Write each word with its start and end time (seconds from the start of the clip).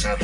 Pesada. 0.00 0.18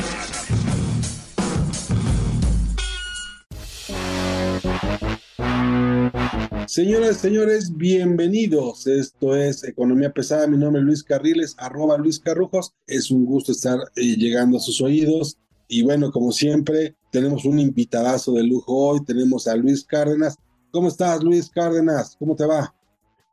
Señoras 6.67 7.17
y 7.17 7.19
señores, 7.19 7.75
bienvenidos. 7.75 8.87
Esto 8.87 9.35
es 9.35 9.63
Economía 9.63 10.11
Pesada. 10.11 10.47
Mi 10.47 10.57
nombre 10.57 10.81
es 10.81 10.85
Luis 10.85 11.03
Carriles, 11.03 11.55
arroba 11.57 11.97
Luis 11.97 12.19
Carrujos. 12.19 12.73
Es 12.85 13.09
un 13.09 13.25
gusto 13.25 13.51
estar 13.51 13.79
eh, 13.95 14.15
llegando 14.15 14.57
a 14.57 14.59
sus 14.59 14.81
oídos. 14.81 15.37
Y 15.67 15.83
bueno, 15.83 16.11
como 16.11 16.31
siempre, 16.31 16.95
tenemos 17.11 17.45
un 17.45 17.59
invitadazo 17.59 18.33
de 18.33 18.43
lujo 18.43 18.73
hoy. 18.73 19.05
Tenemos 19.05 19.47
a 19.47 19.55
Luis 19.55 19.83
Cárdenas. 19.83 20.35
¿Cómo 20.71 20.89
estás, 20.89 21.23
Luis 21.23 21.49
Cárdenas? 21.49 22.15
¿Cómo 22.19 22.35
te 22.35 22.45
va? 22.45 22.76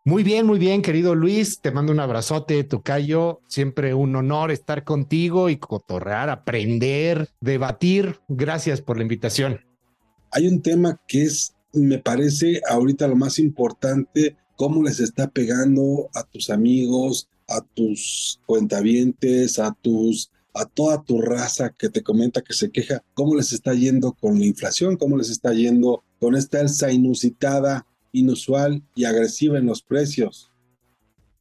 Muy 0.07 0.23
bien, 0.23 0.45
muy 0.45 0.59
bien, 0.59 0.83
querido 0.83 1.15
Luis. 1.15 1.61
Te 1.63 1.71
mando 1.71 1.91
un 1.91 1.99
abrazote, 1.99 2.63
Tocayo. 2.65 3.41
Siempre 3.49 3.95
un 3.95 4.15
honor 4.17 4.51
estar 4.51 4.85
contigo 4.85 5.49
y 5.49 5.57
cotorrear, 5.57 6.29
aprender, 6.29 7.31
debatir. 7.41 8.21
Gracias 8.29 8.83
por 8.83 8.99
la 8.99 9.05
invitación. 9.05 9.61
Hay 10.31 10.47
un 10.47 10.61
tema 10.61 11.01
que 11.09 11.23
es, 11.23 11.55
me 11.73 11.99
parece, 12.01 12.61
ahorita 12.69 13.09
lo 13.09 13.17
más 13.17 13.39
importante, 13.39 14.37
cómo 14.57 14.83
les 14.83 15.01
está 15.01 15.29
pegando 15.29 16.11
a 16.15 16.23
tus 16.25 16.51
amigos, 16.51 17.31
a 17.49 17.63
tus 17.75 18.41
cuentavientes, 18.45 19.59
a 19.59 19.73
tus 19.81 20.31
a 20.57 20.67
toda 20.67 21.03
tu 21.03 21.21
raza 21.21 21.75
que 21.77 21.89
te 21.89 22.03
comenta 22.03 22.41
que 22.41 22.53
se 22.53 22.71
queja, 22.71 23.03
cómo 23.15 23.35
les 23.35 23.53
está 23.53 23.75
yendo 23.75 24.13
con 24.13 24.39
la 24.39 24.45
inflación, 24.45 24.97
cómo 24.97 25.17
les 25.17 25.29
está 25.29 25.53
yendo 25.53 26.05
con 26.21 26.37
esta 26.37 26.61
alza 26.61 26.93
inusitada, 26.93 27.87
inusual 28.15 28.83
y 28.95 29.05
agresiva 29.05 29.59
en 29.59 29.67
los 29.67 29.83
precios. 29.83 30.51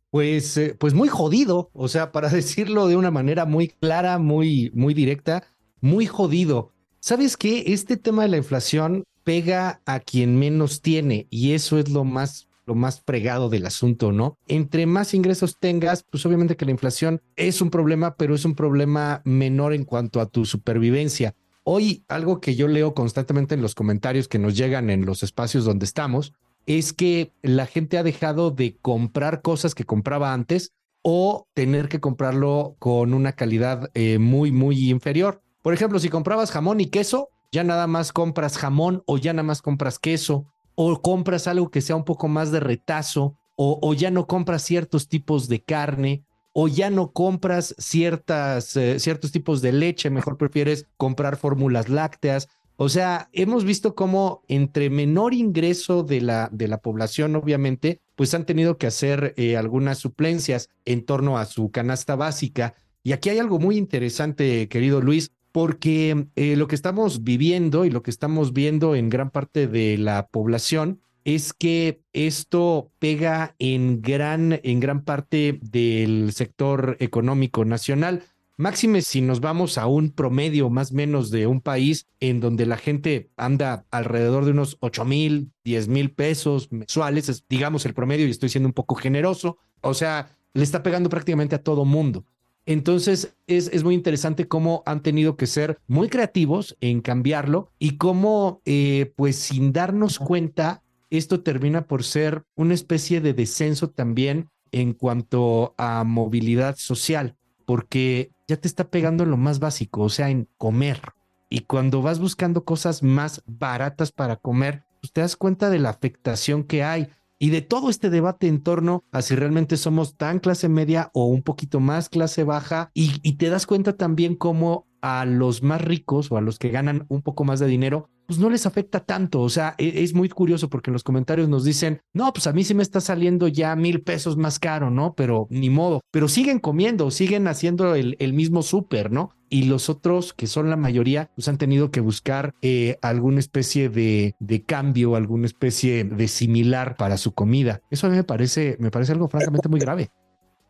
Pues, 0.09 0.57
eh, 0.57 0.75
pues 0.77 0.93
muy 0.93 1.07
jodido, 1.07 1.69
o 1.73 1.87
sea, 1.87 2.11
para 2.11 2.29
decirlo 2.41 2.87
de 2.87 2.97
una 2.97 3.11
manera 3.11 3.45
muy 3.45 3.69
clara, 3.69 4.19
muy, 4.19 4.71
muy 4.73 4.93
directa, 4.93 5.43
muy 5.79 6.05
jodido. 6.05 6.71
¿Sabes 6.99 7.37
qué? 7.37 7.63
Este 7.67 7.97
tema 7.97 8.23
de 8.23 8.29
la 8.29 8.37
inflación 8.37 9.05
pega 9.23 9.81
a 9.85 9.99
quien 9.99 10.37
menos 10.37 10.81
tiene 10.81 11.27
y 11.29 11.53
eso 11.53 11.79
es 11.79 11.89
lo 11.89 12.03
más 12.03 12.47
lo 12.65 12.75
más 12.75 13.01
fregado 13.05 13.49
del 13.49 13.65
asunto, 13.65 14.11
¿no? 14.11 14.37
Entre 14.47 14.85
más 14.85 15.13
ingresos 15.13 15.57
tengas, 15.59 16.03
pues 16.09 16.25
obviamente 16.25 16.55
que 16.55 16.65
la 16.65 16.71
inflación 16.71 17.21
es 17.35 17.61
un 17.61 17.69
problema, 17.69 18.15
pero 18.15 18.35
es 18.35 18.45
un 18.45 18.55
problema 18.55 19.21
menor 19.25 19.73
en 19.73 19.83
cuanto 19.83 20.21
a 20.21 20.27
tu 20.27 20.45
supervivencia. 20.45 21.35
Hoy 21.63 22.03
algo 22.07 22.39
que 22.39 22.55
yo 22.55 22.67
leo 22.67 22.93
constantemente 22.93 23.55
en 23.55 23.61
los 23.61 23.75
comentarios 23.75 24.27
que 24.27 24.39
nos 24.39 24.55
llegan 24.55 24.89
en 24.89 25.05
los 25.05 25.23
espacios 25.23 25.65
donde 25.65 25.85
estamos 25.85 26.33
es 26.65 26.93
que 26.93 27.31
la 27.41 27.65
gente 27.65 27.97
ha 27.97 28.03
dejado 28.03 28.51
de 28.51 28.77
comprar 28.81 29.41
cosas 29.41 29.75
que 29.75 29.83
compraba 29.83 30.33
antes 30.33 30.73
o 31.01 31.47
tener 31.53 31.89
que 31.89 31.99
comprarlo 31.99 32.75
con 32.79 33.13
una 33.13 33.33
calidad 33.33 33.89
eh, 33.93 34.19
muy, 34.19 34.51
muy 34.51 34.89
inferior. 34.89 35.41
Por 35.61 35.73
ejemplo, 35.73 35.99
si 35.99 36.09
comprabas 36.09 36.51
jamón 36.51 36.79
y 36.79 36.87
queso, 36.87 37.29
ya 37.51 37.63
nada 37.63 37.87
más 37.87 38.11
compras 38.11 38.57
jamón 38.57 39.03
o 39.05 39.17
ya 39.17 39.33
nada 39.33 39.43
más 39.43 39.61
compras 39.61 39.99
queso 39.99 40.45
o 40.75 41.01
compras 41.01 41.47
algo 41.47 41.69
que 41.69 41.81
sea 41.81 41.95
un 41.95 42.05
poco 42.05 42.27
más 42.27 42.51
de 42.51 42.59
retazo, 42.59 43.37
o, 43.55 43.93
ya 43.93 44.09
no 44.09 44.25
compras 44.25 44.63
ciertos 44.63 45.07
tipos 45.07 45.47
de 45.47 45.63
carne, 45.63 46.23
o 46.53 46.67
ya 46.67 46.89
no 46.89 47.11
compras 47.11 47.75
ciertas, 47.77 48.75
eh, 48.75 48.99
ciertos 48.99 49.31
tipos 49.31 49.61
de 49.61 49.71
leche, 49.71 50.09
mejor 50.09 50.37
prefieres 50.37 50.87
comprar 50.97 51.37
fórmulas 51.37 51.89
lácteas. 51.89 52.47
O 52.75 52.89
sea, 52.89 53.29
hemos 53.33 53.65
visto 53.65 53.93
cómo 53.93 54.41
entre 54.47 54.89
menor 54.89 55.33
ingreso 55.33 56.03
de 56.03 56.21
la, 56.21 56.49
de 56.51 56.67
la 56.67 56.79
población, 56.79 57.35
obviamente, 57.35 58.01
pues 58.15 58.33
han 58.33 58.45
tenido 58.45 58.77
que 58.77 58.87
hacer 58.87 59.33
eh, 59.37 59.57
algunas 59.57 59.99
suplencias 59.99 60.69
en 60.85 61.05
torno 61.05 61.37
a 61.37 61.45
su 61.45 61.69
canasta 61.71 62.15
básica. 62.15 62.73
Y 63.03 63.11
aquí 63.11 63.29
hay 63.29 63.39
algo 63.39 63.59
muy 63.59 63.77
interesante, 63.77 64.67
querido 64.69 65.01
Luis, 65.01 65.31
porque 65.51 66.27
eh, 66.35 66.55
lo 66.55 66.67
que 66.67 66.75
estamos 66.75 67.23
viviendo 67.23 67.85
y 67.85 67.91
lo 67.91 68.01
que 68.01 68.09
estamos 68.09 68.53
viendo 68.53 68.95
en 68.95 69.09
gran 69.09 69.29
parte 69.29 69.67
de 69.67 69.97
la 69.99 70.27
población 70.27 70.99
es 71.25 71.53
que 71.53 72.01
esto 72.11 72.91
pega 72.99 73.55
en 73.59 74.01
gran, 74.01 74.59
en 74.63 74.79
gran 74.79 75.03
parte 75.03 75.59
del 75.61 76.33
sector 76.33 76.97
económico 76.99 77.65
nacional. 77.65 78.23
Máxime 78.55 79.01
si 79.01 79.21
nos 79.21 79.39
vamos 79.39 79.79
a 79.79 79.87
un 79.87 80.11
promedio 80.11 80.69
más 80.69 80.91
o 80.91 80.95
menos 80.95 81.31
de 81.31 81.47
un 81.47 81.59
país 81.59 82.07
en 82.19 82.39
donde 82.39 82.67
la 82.67 82.77
gente 82.77 83.31
anda 83.35 83.87
alrededor 83.89 84.45
de 84.45 84.51
unos 84.51 84.77
8 84.79 85.05
mil, 85.05 85.51
10 85.63 85.87
mil 85.87 86.11
pesos 86.11 86.71
mensuales, 86.71 87.29
es, 87.29 87.45
digamos 87.49 87.85
el 87.87 87.95
promedio 87.95 88.27
y 88.27 88.29
estoy 88.29 88.49
siendo 88.49 88.69
un 88.69 88.73
poco 88.73 88.93
generoso, 88.93 89.57
o 89.81 89.95
sea, 89.95 90.29
le 90.53 90.61
está 90.61 90.83
pegando 90.83 91.09
prácticamente 91.09 91.55
a 91.55 91.63
todo 91.63 91.83
mundo. 91.83 92.25
Entonces 92.67 93.35
es, 93.47 93.69
es, 93.73 93.83
muy 93.83 93.95
interesante 93.95 94.47
cómo 94.47 94.83
han 94.85 95.01
tenido 95.01 95.35
que 95.35 95.47
ser 95.47 95.79
muy 95.87 96.07
creativos 96.07 96.77
en 96.79 97.01
cambiarlo 97.01 97.71
y 97.79 97.97
cómo, 97.97 98.61
eh, 98.65 99.13
pues 99.15 99.35
sin 99.35 99.73
darnos 99.73 100.19
cuenta, 100.19 100.83
esto 101.09 101.41
termina 101.41 101.87
por 101.87 102.03
ser 102.03 102.43
una 102.55 102.75
especie 102.75 103.19
de 103.19 103.33
descenso 103.33 103.89
también 103.89 104.51
en 104.71 104.93
cuanto 104.93 105.73
a 105.77 106.03
movilidad 106.03 106.75
social, 106.77 107.35
porque 107.65 108.31
ya 108.47 108.57
te 108.57 108.67
está 108.67 108.89
pegando 108.89 109.23
en 109.23 109.31
lo 109.31 109.37
más 109.37 109.59
básico, 109.59 110.01
o 110.03 110.09
sea, 110.09 110.29
en 110.29 110.47
comer. 110.57 111.01
Y 111.49 111.61
cuando 111.61 112.01
vas 112.01 112.19
buscando 112.19 112.65
cosas 112.65 113.03
más 113.03 113.43
baratas 113.45 114.11
para 114.11 114.37
comer, 114.37 114.85
pues 115.01 115.11
te 115.11 115.21
das 115.21 115.35
cuenta 115.35 115.69
de 115.69 115.79
la 115.79 115.89
afectación 115.89 116.63
que 116.63 116.83
hay 116.83 117.09
y 117.37 117.49
de 117.49 117.61
todo 117.61 117.89
este 117.89 118.09
debate 118.09 118.47
en 118.47 118.61
torno 118.61 119.03
a 119.11 119.21
si 119.21 119.35
realmente 119.35 119.75
somos 119.77 120.15
tan 120.15 120.39
clase 120.39 120.69
media 120.69 121.11
o 121.13 121.25
un 121.25 121.43
poquito 121.43 121.79
más 121.79 122.09
clase 122.09 122.43
baja 122.43 122.89
y, 122.93 123.19
y, 123.21 123.33
te 123.33 123.49
das 123.49 123.67
cuenta 123.67 123.97
también 123.97 124.35
cómo 124.35 124.87
a 125.03 125.25
los 125.25 125.61
más 125.63 125.81
ricos 125.81 126.31
o 126.31 126.37
a 126.37 126.41
los 126.41 126.57
que 126.57 126.69
ganan 126.69 127.05
un 127.09 127.21
poco 127.21 127.43
más 127.43 127.59
de 127.59 127.67
dinero, 127.67 128.09
pues 128.25 128.39
no 128.39 128.49
les 128.49 128.65
afecta 128.65 129.01
tanto. 129.01 129.41
O 129.41 129.49
sea, 129.49 129.75
es, 129.77 129.95
es, 129.95 130.13
muy 130.13 130.29
curioso 130.29 130.69
porque 130.69 130.89
en 130.89 130.93
los 130.93 131.03
comentarios 131.03 131.49
nos 131.49 131.65
dicen, 131.65 132.01
no, 132.13 132.31
pues 132.31 132.47
a 132.47 132.53
mí 132.53 132.63
sí 132.63 132.73
me 132.73 132.83
está 132.83 133.01
saliendo 133.01 133.49
ya 133.49 133.75
mil 133.75 134.01
pesos 134.01 134.37
más 134.37 134.59
caro, 134.59 134.89
¿no? 134.89 135.13
Pero 135.13 135.47
ni 135.49 135.69
modo, 135.69 135.99
pero 136.09 136.29
siguen 136.29 136.59
comiendo, 136.59 137.11
siguen 137.11 137.49
haciendo 137.49 137.95
el, 137.95 138.15
el 138.19 138.31
mismo 138.31 138.61
súper, 138.61 139.11
¿no? 139.11 139.31
Y 139.49 139.63
los 139.63 139.89
otros, 139.89 140.33
que 140.33 140.47
son 140.47 140.69
la 140.69 140.77
mayoría, 140.77 141.29
pues 141.35 141.49
han 141.49 141.57
tenido 141.57 141.91
que 141.91 141.99
buscar 141.99 142.55
eh, 142.61 142.97
alguna 143.01 143.39
especie 143.39 143.89
de, 143.89 144.35
de, 144.39 144.63
cambio, 144.63 145.17
alguna 145.17 145.47
especie 145.47 146.05
de 146.05 146.27
similar 146.29 146.95
para 146.95 147.17
su 147.17 147.33
comida. 147.33 147.81
Eso 147.91 148.07
a 148.07 148.09
mí 148.09 148.15
me 148.15 148.23
parece, 148.23 148.77
me 148.79 148.89
parece 148.89 149.11
algo 149.11 149.27
francamente 149.27 149.67
muy 149.67 149.81
grave. 149.81 150.11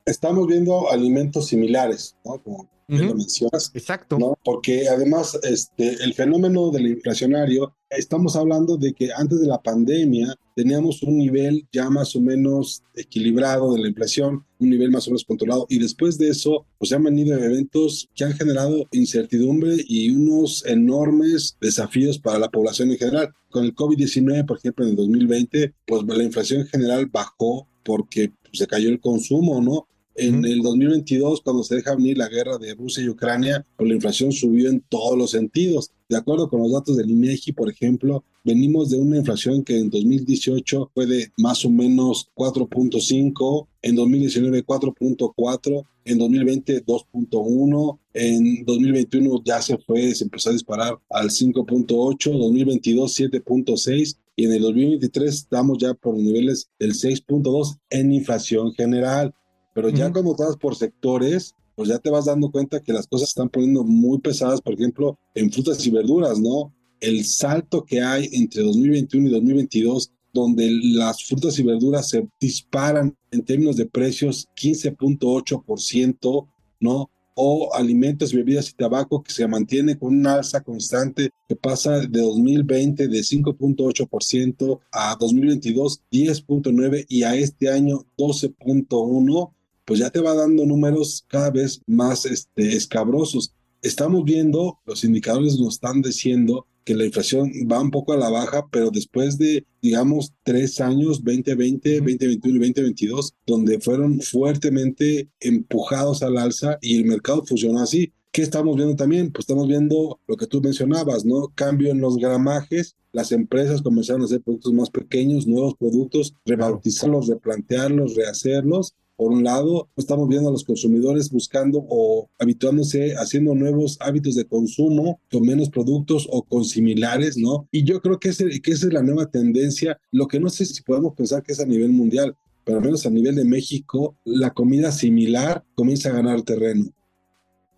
Estamos 0.06 0.48
viendo 0.48 0.92
alimentos 0.92 1.48
similares, 1.48 2.18
¿no? 2.26 2.40
Como 2.40 2.73
uh 2.90 2.94
-huh. 2.94 3.08
lo 3.08 3.16
mencionas. 3.16 3.72
Exacto. 3.74 4.18
¿no? 4.18 4.38
Porque 4.44 4.88
además 4.88 5.38
este, 5.44 6.04
el 6.04 6.14
fenómeno 6.14 6.72
del 6.72 6.88
inflacionario, 6.88 7.76
estamos 7.90 8.36
hablando 8.36 8.78
de 8.78 8.94
que 8.94 9.12
antes 9.16 9.40
de 9.40 9.48
la 9.48 9.62
pandemia 9.62 10.36
teníamos 10.56 11.04
un 11.04 11.18
nivel 11.18 11.68
ya 11.72 11.90
más 11.90 12.16
o 12.16 12.22
menos 12.22 12.84
equilibrado 12.96 13.74
de 13.74 13.82
la 13.82 13.88
inflación, 13.88 14.46
un 14.60 14.70
nivel 14.70 14.92
más 14.92 15.08
o 15.08 15.12
menos 15.12 15.26
controlado, 15.26 15.66
y 15.70 15.80
después 15.80 16.18
de 16.18 16.30
eso, 16.30 16.66
pues 16.78 16.92
han 16.92 17.04
venido 17.04 17.38
eventos 17.38 18.10
que 18.16 18.24
han 18.24 18.34
generado 18.34 18.86
incertidumbre 18.92 19.78
y 19.88 20.12
unos 20.12 20.66
enormes 20.66 21.57
desafíos 21.60 22.19
para 22.19 22.40
la 22.40 22.50
población 22.50 22.92
en 22.92 22.98
general. 22.98 23.34
Con 23.50 23.66
el 23.66 23.75
COVID-19, 23.75 24.46
por 24.46 24.57
ejemplo, 24.57 24.86
en 24.86 24.92
el 24.92 24.96
2020, 24.98 25.74
pues 25.86 26.04
la 26.04 26.24
inflación 26.24 26.62
en 26.62 26.68
general 26.68 27.07
bajó 27.07 27.68
porque 27.84 28.31
pues, 28.42 28.60
se 28.60 28.68
cayó 28.68 28.90
el 28.90 29.00
consumo, 29.00 29.62
¿no? 29.62 29.88
En 30.15 30.45
el 30.45 30.62
2022, 30.62 31.42
cuando 31.42 31.63
se 31.63 31.75
deja 31.75 31.95
venir 31.95 32.18
la 32.18 32.30
guerra 32.30 32.57
de 32.60 32.75
Rusia 32.75 33.04
y 33.04 33.10
Ucrania, 33.10 33.65
pues 33.75 33.89
la 33.89 33.95
inflación 33.95 34.31
subió 34.31 34.69
en 34.69 34.81
todos 34.81 35.18
los 35.18 35.31
sentidos. 35.31 35.92
De 36.07 36.18
acuerdo 36.18 36.50
con 36.50 36.62
los 36.62 36.71
datos 36.71 36.98
del 36.98 37.10
INEGI, 37.10 37.54
por 37.54 37.69
ejemplo, 37.69 38.24
venimos 38.44 38.92
de 38.92 39.00
una 39.00 39.18
inflación 39.18 39.63
que 39.63 39.80
en 39.80 39.89
2018 39.89 40.92
fue 40.94 41.07
de 41.07 41.31
más 41.38 41.65
o 41.65 41.69
menos 41.71 42.30
4.5, 42.36 43.68
en 43.81 43.95
2019 43.95 44.65
4.4, 44.65 45.83
en 46.06 46.18
2020 46.18 46.86
2.1, 46.86 48.00
en 48.13 48.66
2021 48.66 49.42
ya 49.44 49.62
se 49.62 49.77
fue, 49.77 50.13
se 50.13 50.25
empezó 50.25 50.50
a 50.50 50.54
disparar 50.54 51.00
al 51.09 51.30
5.8, 51.30 52.38
2022 52.38 53.19
7.6 53.19 54.18
y 54.36 54.45
en 54.45 54.54
el 54.54 54.62
2023 54.62 55.33
estamos 55.33 55.77
ya 55.80 55.94
por 55.94 56.16
niveles 56.16 56.69
del 56.80 56.94
6.2 56.94 57.77
en 57.89 58.13
inflación 58.13 58.74
general. 58.74 59.33
Pero 59.74 59.90
ya 59.90 60.12
cuando 60.12 60.31
estás 60.31 60.58
por 60.58 60.75
sectores, 60.75 61.56
pues 61.75 61.90
ya 61.90 62.00
te 62.00 62.10
vas 62.10 62.25
dando 62.25 62.52
cuenta 62.52 62.81
que 62.81 62.94
las 62.94 63.08
cosas 63.08 63.30
están 63.30 63.50
poniendo 63.50 63.84
muy 63.84 64.20
pesadas, 64.20 64.62
por 64.62 64.74
ejemplo, 64.74 65.18
en 65.34 65.52
frutas 65.52 65.86
y 65.86 65.90
verduras, 65.90 66.40
¿no? 66.40 66.74
El 67.00 67.25
salto 67.25 67.84
que 67.84 68.02
hay 68.02 68.30
entre 68.34 68.64
2021 68.64 69.28
y 69.28 69.31
2022, 69.31 70.12
donde 70.31 70.70
las 70.72 71.24
frutas 71.24 71.58
y 71.60 71.64
verduras 71.64 72.10
se 72.10 72.28
disparan 72.40 73.16
en 73.31 73.44
términos 73.44 73.75
de 73.75 73.86
precios 73.86 74.48
15.8%, 74.56 76.48
¿no? 76.80 77.10
o 77.36 77.74
alimentos, 77.74 78.34
bebidas 78.34 78.69
y 78.69 78.74
tabaco 78.74 79.24
que 79.24 79.31
se 79.31 79.48
mantiene 79.48 79.98
con 79.98 80.16
una 80.18 80.36
alza 80.36 80.62
constante 80.62 81.31
que 81.48 81.56
pasa 81.56 82.00
de 82.00 82.22
2020 82.22 83.08
de 83.08 83.19
5.8% 83.19 84.80
a 84.92 85.16
2022 85.19 86.02
10.9% 86.12 87.06
y 87.10 87.24
a 87.24 87.36
este 87.36 87.69
año 87.69 88.06
12.1%, 88.18 89.52
pues 89.85 90.00
ya 90.00 90.09
te 90.09 90.19
va 90.19 90.33
dando 90.33 90.65
números 90.65 91.25
cada 91.27 91.51
vez 91.51 91.81
más 91.88 92.25
este, 92.25 92.75
escabrosos. 92.75 93.53
Estamos 93.81 94.24
viendo, 94.24 94.80
los 94.85 95.03
indicadores 95.03 95.59
nos 95.59 95.75
están 95.75 96.01
diciendo 96.01 96.65
que 96.83 96.95
la 96.95 97.06
inflación 97.06 97.51
va 97.71 97.81
un 97.81 97.91
poco 97.91 98.13
a 98.13 98.18
la 98.18 98.30
baja, 98.30 98.68
pero 98.71 98.91
después 98.91 99.38
de, 99.38 99.65
digamos, 99.81 100.33
tres 100.44 100.80
años, 100.81 101.24
2020, 101.24 101.97
2021 102.00 102.56
y 102.56 102.59
2022, 102.59 103.33
donde 103.45 103.80
fueron 103.80 104.19
fuertemente 104.21 105.30
empujados 105.39 106.24
al 106.24 106.38
alza 106.38 106.77
y 106.81 106.97
el 106.97 107.06
mercado 107.06 107.44
funcionó 107.45 107.80
así. 107.80 108.12
¿Qué 108.31 108.41
estamos 108.41 108.75
viendo 108.75 108.95
también? 108.95 109.31
Pues 109.31 109.44
estamos 109.44 109.68
viendo 109.68 110.19
lo 110.27 110.35
que 110.35 110.47
tú 110.47 110.59
mencionabas, 110.59 111.24
¿no? 111.24 111.51
Cambio 111.53 111.91
en 111.91 112.01
los 112.01 112.18
gramajes, 112.18 112.95
las 113.12 113.31
empresas 113.31 113.81
comenzaron 113.81 114.24
a 114.24 114.25
hacer 114.25 114.41
productos 114.41 114.74
más 114.74 114.89
pequeños, 114.89 115.45
nuevos 115.45 115.75
productos, 115.75 116.33
rebautizarlos, 116.45 117.27
replantearlos, 117.27 118.15
rehacerlos 118.15 118.95
por 119.15 119.31
un 119.31 119.44
lado, 119.44 119.89
estamos 119.95 120.27
viendo 120.27 120.50
a 120.50 120.51
los 120.51 120.63
consumidores 120.63 121.30
buscando 121.30 121.86
o 121.89 122.30
habituándose, 122.39 123.15
haciendo 123.15 123.54
nuevos 123.56 123.98
hábitos 124.00 124.36
de 124.36 124.45
consumo 124.45 125.19
con 125.31 125.44
menos 125.44 125.69
productos 125.69 126.27
o 126.30 126.44
con 126.44 126.65
similares, 126.65 127.38
¿no? 127.38 127.68
Y 127.71 127.83
yo 127.83 128.01
creo 128.01 128.19
que, 128.19 128.30
ese, 128.30 128.48
esa 128.48 128.88
es 128.88 128.94
la 128.94 129.04
nueva 129.04 129.30
tendencia. 129.30 130.00
Lo 130.12 130.27
que 130.27 130.39
no 130.39 130.50
sé 130.50 130.65
si 130.65 130.81
podemos 130.81 131.13
pensar 131.13 131.44
que 131.44 131.54
es 131.54 131.60
a 131.60 131.65
nivel 131.65 131.92
mundial, 131.92 132.36
pero 132.63 132.77
al 132.77 132.83
menos 132.83 133.06
a 133.06 133.10
nivel 133.10 133.36
de 133.36 133.45
México, 133.45 134.15
la 134.24 134.51
comida 134.51 134.92
similar 134.92 135.63
comienza 135.75 136.09
a 136.09 136.13
ganar 136.13 136.42
terreno. 136.42 136.86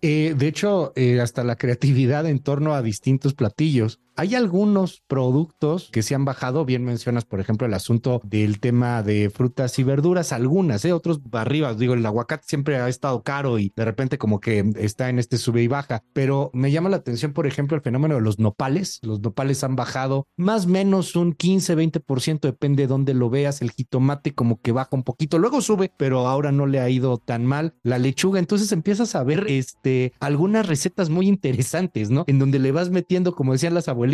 Eh, 0.02 0.34
de 0.36 0.48
hecho, 0.48 0.92
eh, 0.94 1.20
hasta 1.20 1.42
la 1.42 1.56
creatividad 1.56 2.26
en 2.26 2.38
torno 2.38 2.74
a 2.74 2.82
distintos 2.82 3.34
platillos 3.34 4.00
hay 4.16 4.34
algunos 4.34 5.02
productos 5.06 5.90
que 5.92 6.02
se 6.02 6.14
han 6.14 6.24
bajado, 6.24 6.64
bien 6.64 6.84
mencionas, 6.84 7.24
por 7.24 7.38
ejemplo, 7.38 7.66
el 7.66 7.74
asunto 7.74 8.20
del 8.24 8.60
tema 8.60 9.02
de 9.02 9.30
frutas 9.30 9.78
y 9.78 9.84
verduras, 9.84 10.32
algunas, 10.32 10.84
¿eh? 10.84 10.92
otros 10.92 11.20
arriba, 11.32 11.74
digo, 11.74 11.94
el 11.94 12.04
aguacate 12.04 12.44
siempre 12.46 12.76
ha 12.76 12.88
estado 12.88 13.22
caro 13.22 13.58
y 13.58 13.72
de 13.76 13.84
repente 13.84 14.16
como 14.16 14.40
que 14.40 14.72
está 14.76 15.10
en 15.10 15.18
este 15.18 15.36
sube 15.36 15.62
y 15.62 15.68
baja, 15.68 16.02
pero 16.14 16.50
me 16.54 16.70
llama 16.70 16.88
la 16.88 16.96
atención, 16.96 17.34
por 17.34 17.46
ejemplo, 17.46 17.76
el 17.76 17.82
fenómeno 17.82 18.14
de 18.14 18.22
los 18.22 18.38
nopales, 18.38 19.00
los 19.02 19.20
nopales 19.20 19.62
han 19.64 19.76
bajado 19.76 20.26
más 20.36 20.64
o 20.64 20.68
menos 20.68 21.14
un 21.14 21.34
15, 21.34 21.76
20%, 21.76 22.40
depende 22.40 22.84
de 22.84 22.86
dónde 22.86 23.12
lo 23.12 23.28
veas, 23.28 23.60
el 23.60 23.70
jitomate 23.70 24.34
como 24.34 24.60
que 24.60 24.72
baja 24.72 24.90
un 24.92 25.02
poquito, 25.02 25.38
luego 25.38 25.60
sube, 25.60 25.92
pero 25.96 26.26
ahora 26.26 26.52
no 26.52 26.66
le 26.66 26.80
ha 26.80 26.88
ido 26.88 27.18
tan 27.18 27.44
mal, 27.44 27.74
la 27.82 27.98
lechuga, 27.98 28.38
entonces 28.38 28.72
empiezas 28.72 29.14
a 29.14 29.22
ver 29.24 29.44
este, 29.48 30.14
algunas 30.20 30.66
recetas 30.66 31.10
muy 31.10 31.28
interesantes, 31.28 32.08
¿no? 32.10 32.24
En 32.26 32.38
donde 32.38 32.58
le 32.58 32.72
vas 32.72 32.88
metiendo, 32.88 33.34
como 33.34 33.52
decían 33.52 33.74
las 33.74 33.88
abuelas, 33.88 34.05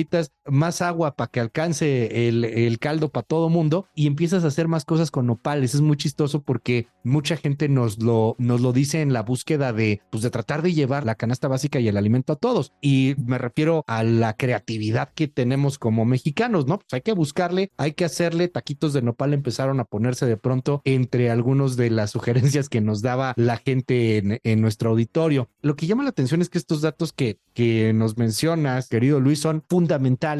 más 0.46 0.82
agua 0.82 1.16
para 1.16 1.30
que 1.30 1.40
alcance 1.40 2.28
el, 2.28 2.78
caldo 2.78 3.10
para 3.10 3.26
todo 3.26 3.48
mundo 3.48 3.86
y 3.94 4.06
empiezas 4.06 4.44
a 4.44 4.48
hacer 4.48 4.66
más 4.66 4.84
cosas 4.84 5.10
con 5.10 5.26
nopales. 5.26 5.74
Es 5.74 5.80
muy 5.80 5.96
chistoso 5.96 6.42
porque 6.42 6.88
mucha 7.04 7.36
gente 7.36 7.68
nos 7.68 8.02
lo, 8.02 8.34
nos 8.38 8.60
lo 8.60 8.72
dice 8.72 9.02
en 9.02 9.12
la 9.12 9.22
búsqueda 9.22 9.72
de, 9.72 10.00
pues 10.10 10.22
de 10.22 10.30
tratar 10.30 10.62
de 10.62 10.74
llevar 10.74 11.04
la 11.04 11.14
canasta 11.14 11.48
básica 11.48 11.80
y 11.80 11.88
el 11.88 11.96
alimento 11.96 12.32
a 12.32 12.36
todos. 12.36 12.72
Y 12.80 13.14
me 13.24 13.38
refiero 13.38 13.84
a 13.86 14.02
la 14.02 14.34
creatividad 14.36 15.10
que 15.14 15.28
tenemos 15.28 15.78
como 15.78 16.04
mexicanos, 16.04 16.66
¿no? 16.66 16.78
Pues 16.78 16.92
hay 16.92 17.02
que 17.02 17.12
buscarle, 17.12 17.70
hay 17.76 17.92
que 17.92 18.04
hacerle. 18.04 18.48
Taquitos 18.48 18.92
de 18.92 19.02
nopal 19.02 19.34
empezaron 19.34 19.80
a 19.80 19.84
ponerse 19.84 20.26
de 20.26 20.36
pronto 20.36 20.82
entre 20.84 21.30
algunos 21.30 21.76
de 21.76 21.90
las 21.90 22.10
sugerencias 22.10 22.68
que 22.68 22.80
nos 22.80 23.02
daba 23.02 23.34
la 23.36 23.56
gente 23.58 24.18
en, 24.18 24.40
en 24.42 24.60
nuestro 24.60 24.90
auditorio. 24.90 25.48
Lo 25.60 25.76
que 25.76 25.86
llama 25.86 26.02
la 26.02 26.10
atención 26.10 26.40
es 26.40 26.48
que 26.48 26.58
estos 26.58 26.80
datos 26.80 27.12
que, 27.12 27.38
que 27.54 27.92
nos 27.92 28.16
mencionas, 28.16 28.88
querido 28.88 29.20
Luis, 29.20 29.40
son 29.40 29.62
fundamentales, 29.68 29.81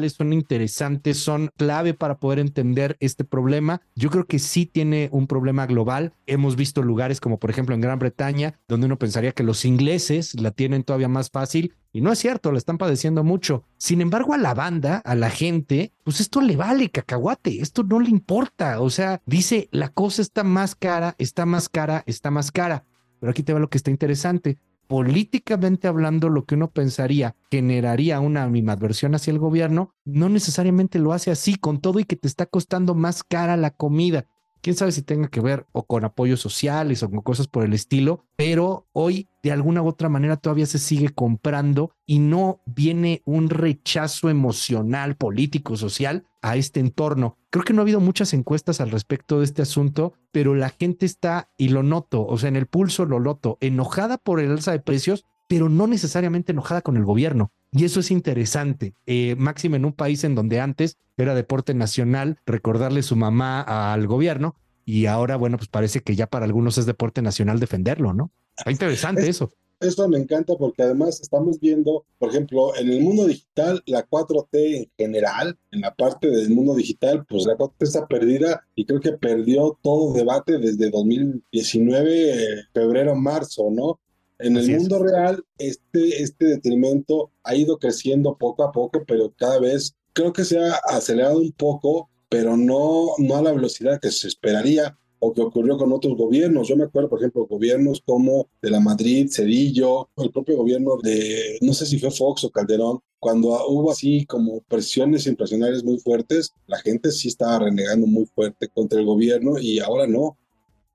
son 0.09 0.33
interesantes, 0.33 1.17
son 1.17 1.49
clave 1.57 1.93
para 1.93 2.17
poder 2.17 2.39
entender 2.39 2.97
este 2.99 3.23
problema. 3.23 3.81
Yo 3.95 4.09
creo 4.09 4.25
que 4.25 4.39
sí 4.39 4.65
tiene 4.65 5.09
un 5.11 5.27
problema 5.27 5.65
global. 5.65 6.13
Hemos 6.25 6.55
visto 6.55 6.81
lugares 6.81 7.19
como 7.19 7.39
por 7.39 7.49
ejemplo 7.49 7.75
en 7.75 7.81
Gran 7.81 7.99
Bretaña, 7.99 8.59
donde 8.67 8.85
uno 8.87 8.97
pensaría 8.97 9.31
que 9.31 9.43
los 9.43 9.65
ingleses 9.65 10.39
la 10.39 10.51
tienen 10.51 10.83
todavía 10.83 11.07
más 11.07 11.29
fácil. 11.29 11.73
Y 11.91 12.01
no 12.01 12.11
es 12.11 12.19
cierto, 12.19 12.51
la 12.51 12.57
están 12.57 12.77
padeciendo 12.77 13.23
mucho. 13.23 13.65
Sin 13.77 14.01
embargo, 14.01 14.33
a 14.33 14.37
la 14.37 14.53
banda, 14.53 14.97
a 15.05 15.15
la 15.15 15.29
gente, 15.29 15.93
pues 16.03 16.19
esto 16.19 16.41
le 16.41 16.55
vale 16.55 16.89
cacahuate, 16.89 17.61
esto 17.61 17.83
no 17.83 17.99
le 17.99 18.09
importa. 18.09 18.81
O 18.81 18.89
sea, 18.89 19.21
dice, 19.25 19.69
la 19.71 19.89
cosa 19.89 20.21
está 20.21 20.43
más 20.43 20.75
cara, 20.75 21.15
está 21.19 21.45
más 21.45 21.69
cara, 21.69 22.03
está 22.07 22.31
más 22.31 22.51
cara. 22.51 22.85
Pero 23.19 23.31
aquí 23.31 23.43
te 23.43 23.53
va 23.53 23.59
lo 23.59 23.69
que 23.69 23.77
está 23.77 23.91
interesante 23.91 24.57
políticamente 24.87 25.87
hablando, 25.87 26.29
lo 26.29 26.45
que 26.45 26.55
uno 26.55 26.71
pensaría 26.71 27.35
generaría 27.49 28.19
una 28.19 28.43
animadversión 28.43 29.15
hacia 29.15 29.31
el 29.31 29.39
gobierno, 29.39 29.93
no 30.05 30.29
necesariamente 30.29 30.99
lo 30.99 31.13
hace 31.13 31.31
así, 31.31 31.55
con 31.55 31.79
todo 31.79 31.99
y 31.99 32.05
que 32.05 32.15
te 32.15 32.27
está 32.27 32.45
costando 32.45 32.95
más 32.95 33.23
cara 33.23 33.57
la 33.57 33.71
comida. 33.71 34.25
Quién 34.63 34.77
sabe 34.77 34.93
si 34.93 35.01
tenga 35.01 35.27
que 35.27 35.41
ver 35.41 35.67
o 35.73 35.83
con 35.83 36.05
apoyos 36.05 36.39
sociales 36.39 37.03
o 37.03 37.09
con 37.11 37.19
cosas 37.19 37.47
por 37.47 37.65
el 37.65 37.73
estilo, 37.73 38.23
pero 38.37 38.87
hoy 38.93 39.27
de 39.43 39.51
alguna 39.51 39.81
u 39.81 39.87
otra 39.89 40.07
manera 40.07 40.37
todavía 40.37 40.65
se 40.65 40.79
sigue 40.79 41.09
comprando 41.09 41.91
y 42.05 42.19
no 42.19 42.61
viene 42.65 43.21
un 43.25 43.49
rechazo 43.49 44.29
emocional, 44.29 45.17
político, 45.17 45.75
social 45.75 46.23
a 46.41 46.55
este 46.55 46.79
entorno. 46.79 47.37
Creo 47.49 47.65
que 47.65 47.73
no 47.73 47.81
ha 47.81 47.83
habido 47.83 47.99
muchas 47.99 48.33
encuestas 48.33 48.79
al 48.79 48.91
respecto 48.91 49.39
de 49.39 49.45
este 49.45 49.61
asunto, 49.61 50.13
pero 50.31 50.55
la 50.55 50.69
gente 50.69 51.05
está, 51.05 51.49
y 51.57 51.67
lo 51.67 51.83
noto, 51.83 52.25
o 52.25 52.37
sea, 52.37 52.47
en 52.47 52.55
el 52.55 52.67
pulso 52.67 53.03
lo 53.03 53.19
noto, 53.19 53.57
enojada 53.59 54.17
por 54.17 54.39
el 54.39 54.49
alza 54.49 54.71
de 54.71 54.79
precios, 54.79 55.25
pero 55.53 55.69
no 55.69 55.85
necesariamente 55.85 56.51
enojada 56.51 56.81
con 56.81 56.97
el 56.97 57.05
gobierno. 57.05 57.51
Y 57.71 57.85
eso 57.85 57.99
es 57.99 58.09
interesante. 58.09 58.95
Eh, 59.05 59.35
máximo 59.37 59.75
en 59.75 59.85
un 59.85 59.93
país 59.93 60.23
en 60.23 60.33
donde 60.33 60.59
antes 60.59 60.97
era 61.15 61.35
deporte 61.35 61.75
nacional 61.75 62.39
recordarle 62.47 63.03
su 63.03 63.15
mamá 63.15 63.61
al 63.93 64.07
gobierno 64.07 64.55
y 64.83 65.05
ahora, 65.05 65.35
bueno, 65.35 65.57
pues 65.57 65.69
parece 65.69 65.99
que 65.99 66.15
ya 66.15 66.25
para 66.25 66.45
algunos 66.45 66.79
es 66.79 66.87
deporte 66.87 67.21
nacional 67.21 67.59
defenderlo, 67.59 68.15
¿no? 68.15 68.31
Está 68.57 68.71
interesante 68.71 69.29
eso. 69.29 69.51
Eso 69.79 70.07
me 70.09 70.17
encanta 70.17 70.55
porque 70.55 70.81
además 70.81 71.21
estamos 71.21 71.59
viendo, 71.59 72.03
por 72.17 72.29
ejemplo, 72.29 72.75
en 72.75 72.89
el 72.89 73.01
mundo 73.01 73.27
digital, 73.27 73.83
la 73.85 74.07
4T 74.07 74.47
en 74.53 74.91
general, 74.97 75.59
en 75.71 75.81
la 75.81 75.93
parte 75.93 76.29
del 76.29 76.49
mundo 76.49 76.73
digital, 76.73 77.25
pues 77.27 77.45
la 77.45 77.55
4T 77.55 77.75
está 77.79 78.07
perdida 78.07 78.65
y 78.73 78.85
creo 78.85 78.99
que 79.01 79.11
perdió 79.11 79.77
todo 79.83 80.13
debate 80.13 80.57
desde 80.57 80.89
2019, 80.89 82.65
febrero, 82.73 83.15
marzo, 83.15 83.69
¿no? 83.69 83.99
En 84.43 84.57
el 84.57 84.69
mundo 84.77 85.01
real, 85.01 85.43
este, 85.57 86.21
este 86.21 86.45
detrimento 86.45 87.31
ha 87.43 87.55
ido 87.55 87.79
creciendo 87.79 88.37
poco 88.37 88.63
a 88.63 88.71
poco, 88.71 89.03
pero 89.07 89.33
cada 89.37 89.59
vez 89.59 89.95
creo 90.11 90.33
que 90.33 90.43
se 90.43 90.59
ha 90.59 90.73
acelerado 90.89 91.39
un 91.39 91.53
poco, 91.53 92.09
pero 92.27 92.57
no, 92.57 93.11
no 93.19 93.35
a 93.37 93.41
la 93.41 93.53
velocidad 93.53 93.99
que 94.01 94.11
se 94.11 94.27
esperaría 94.27 94.97
o 95.19 95.31
que 95.31 95.41
ocurrió 95.41 95.77
con 95.77 95.93
otros 95.93 96.17
gobiernos. 96.17 96.67
Yo 96.67 96.75
me 96.75 96.83
acuerdo, 96.83 97.09
por 97.09 97.19
ejemplo, 97.19 97.47
gobiernos 97.47 98.01
como 98.05 98.49
de 98.61 98.69
la 98.69 98.81
Madrid, 98.81 99.29
Cedillo, 99.31 100.09
el 100.17 100.31
propio 100.31 100.57
gobierno 100.57 100.97
de, 101.01 101.57
no 101.61 101.73
sé 101.73 101.85
si 101.85 101.97
fue 101.97 102.11
Fox 102.11 102.43
o 102.43 102.51
Calderón, 102.51 102.99
cuando 103.19 103.65
hubo 103.69 103.89
así 103.89 104.25
como 104.25 104.59
presiones 104.63 105.25
inflacionarias 105.25 105.81
muy 105.81 105.97
fuertes, 105.97 106.51
la 106.67 106.77
gente 106.79 107.09
sí 107.09 107.29
estaba 107.29 107.59
renegando 107.59 108.05
muy 108.05 108.25
fuerte 108.25 108.67
contra 108.67 108.99
el 108.99 109.05
gobierno 109.05 109.57
y 109.57 109.79
ahora 109.79 110.05
no. 110.07 110.37